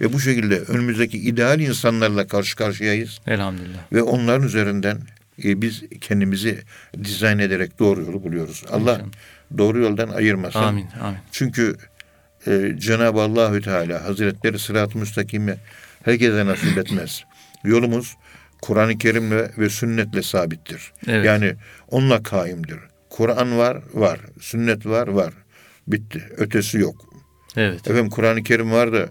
[0.00, 3.18] Ve bu şekilde önümüzdeki ideal insanlarla karşı karşıyayız.
[3.26, 3.78] Elhamdülillah.
[3.92, 4.98] Ve onların üzerinden
[5.44, 6.58] e, biz kendimizi
[7.04, 8.64] dizayn ederek doğru yolu buluyoruz.
[8.70, 9.00] Allah
[9.58, 10.58] doğru yoldan ayırmasın.
[10.58, 10.86] Amin.
[11.02, 11.18] Amin.
[11.32, 11.76] Çünkü
[12.46, 15.56] e, Cenab-ı Allahü Teala Hazretleri sırat-ı müstakimi
[16.04, 17.24] herkese nasip etmez.
[17.64, 18.16] Yolumuz
[18.62, 20.92] Kur'an-ı Kerim'le ve sünnetle sabittir.
[21.06, 21.26] Evet.
[21.26, 21.54] Yani
[21.88, 22.78] onunla kaimdir.
[23.10, 24.20] Kur'an var, var.
[24.40, 25.34] Sünnet var, var.
[25.86, 26.28] Bitti.
[26.36, 27.14] Ötesi yok.
[27.56, 27.80] Evet.
[27.80, 29.08] Efendim Kur'an-ı Kerim var da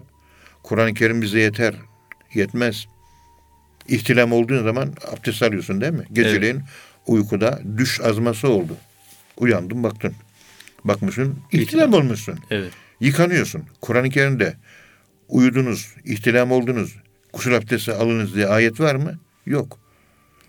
[0.64, 1.76] Kur'an-ı Kerim bize yeter.
[2.34, 2.86] Yetmez.
[3.88, 6.06] İhtilam olduğun zaman abdest alıyorsun değil mi?
[6.14, 6.62] Geceleyin
[7.08, 8.78] uykuda düş azması oldu.
[9.38, 10.14] Uyandın baktın.
[10.84, 12.40] bakmışsın ihtilam olmuşsun.
[12.50, 12.72] Evet.
[13.00, 13.64] Yıkanıyorsun.
[13.82, 14.54] Kur'an-ı Kerim'de
[15.28, 16.96] uyudunuz, ihtilam oldunuz,
[17.34, 19.20] gusül abdesti alınız diye ayet var mı?
[19.46, 19.80] Yok.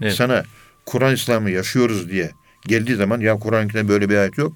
[0.00, 0.14] Evet.
[0.14, 0.44] Sana
[0.86, 2.30] Kur'an İslam'ı yaşıyoruz diye
[2.66, 4.52] geldiği zaman ya Kerim'de böyle bir ayet yok.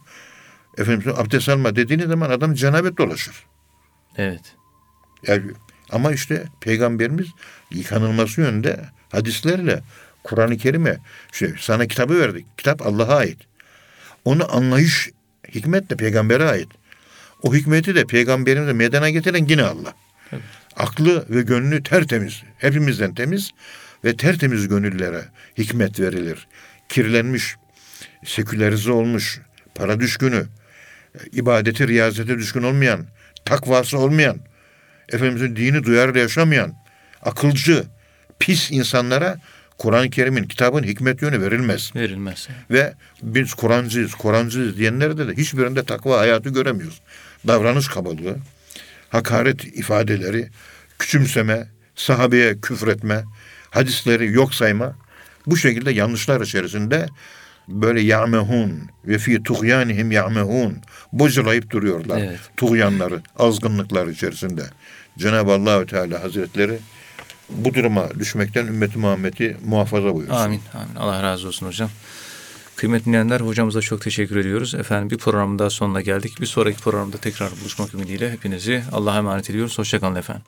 [0.78, 3.44] Efendim abdest alma dediğiniz zaman adam cenabet dolaşır.
[4.16, 4.56] Evet.
[5.26, 5.42] Yani,
[5.90, 7.26] ama işte peygamberimiz
[7.70, 8.80] yıkanılması yönünde
[9.12, 9.82] hadislerle
[10.24, 10.98] Kur'an-ı Kerim'e
[11.32, 12.46] işte sana kitabı verdik.
[12.58, 13.38] Kitap Allah'a ait.
[14.24, 15.10] Onu anlayış
[15.54, 16.68] hikmet de peygambere ait.
[17.42, 19.94] O hikmeti de peygamberimize meydana getiren yine Allah.
[20.30, 20.42] Tabii.
[20.78, 22.42] Aklı ve gönlü tertemiz.
[22.58, 23.50] Hepimizden temiz
[24.04, 25.24] ve tertemiz gönüllere
[25.58, 26.46] hikmet verilir.
[26.88, 27.56] Kirlenmiş,
[28.24, 29.40] sekülerize olmuş,
[29.74, 30.46] para düşkünü,
[31.32, 33.06] ibadeti, riyazete düşkün olmayan,
[33.44, 34.38] takvası olmayan,
[35.12, 36.74] Efendimizin dini duyarlı yaşamayan,
[37.22, 37.84] akılcı,
[38.38, 39.38] pis insanlara
[39.78, 41.92] Kur'an-ı Kerim'in, kitabın hikmet yönü verilmez.
[41.94, 42.48] Verilmez.
[42.70, 47.00] Ve biz Kur'ancıyız, Kur'ancıyız diyenlerde de hiçbirinde takva hayatı göremiyoruz.
[47.46, 48.36] Davranış kabalığı,
[49.10, 50.48] hakaret ifadeleri,
[50.98, 53.24] küçümseme, sahabeye küfretme,
[53.70, 54.94] hadisleri yok sayma,
[55.46, 57.06] bu şekilde yanlışlar içerisinde
[57.68, 60.78] böyle ya'mehun ve fi tuğyanihim ya'mehun
[61.12, 62.18] bocalayıp duruyorlar.
[62.18, 62.40] Evet.
[62.56, 64.62] Tuğyanları, azgınlıklar içerisinde.
[65.18, 66.78] Cenab-ı Allahü Teala Hazretleri
[67.50, 70.34] bu duruma düşmekten ümmeti Muhammed'i muhafaza buyursun.
[70.34, 70.60] Amin.
[70.74, 70.94] Amin.
[70.96, 71.90] Allah razı olsun hocam.
[72.78, 74.74] Kıymetli dinleyenler hocamıza çok teşekkür ediyoruz.
[74.74, 76.40] Efendim bir programın daha sonuna geldik.
[76.40, 79.78] Bir sonraki programda tekrar buluşmak ümidiyle hepinizi Allah'a emanet ediyoruz.
[79.78, 80.42] Hoşçakalın efendim.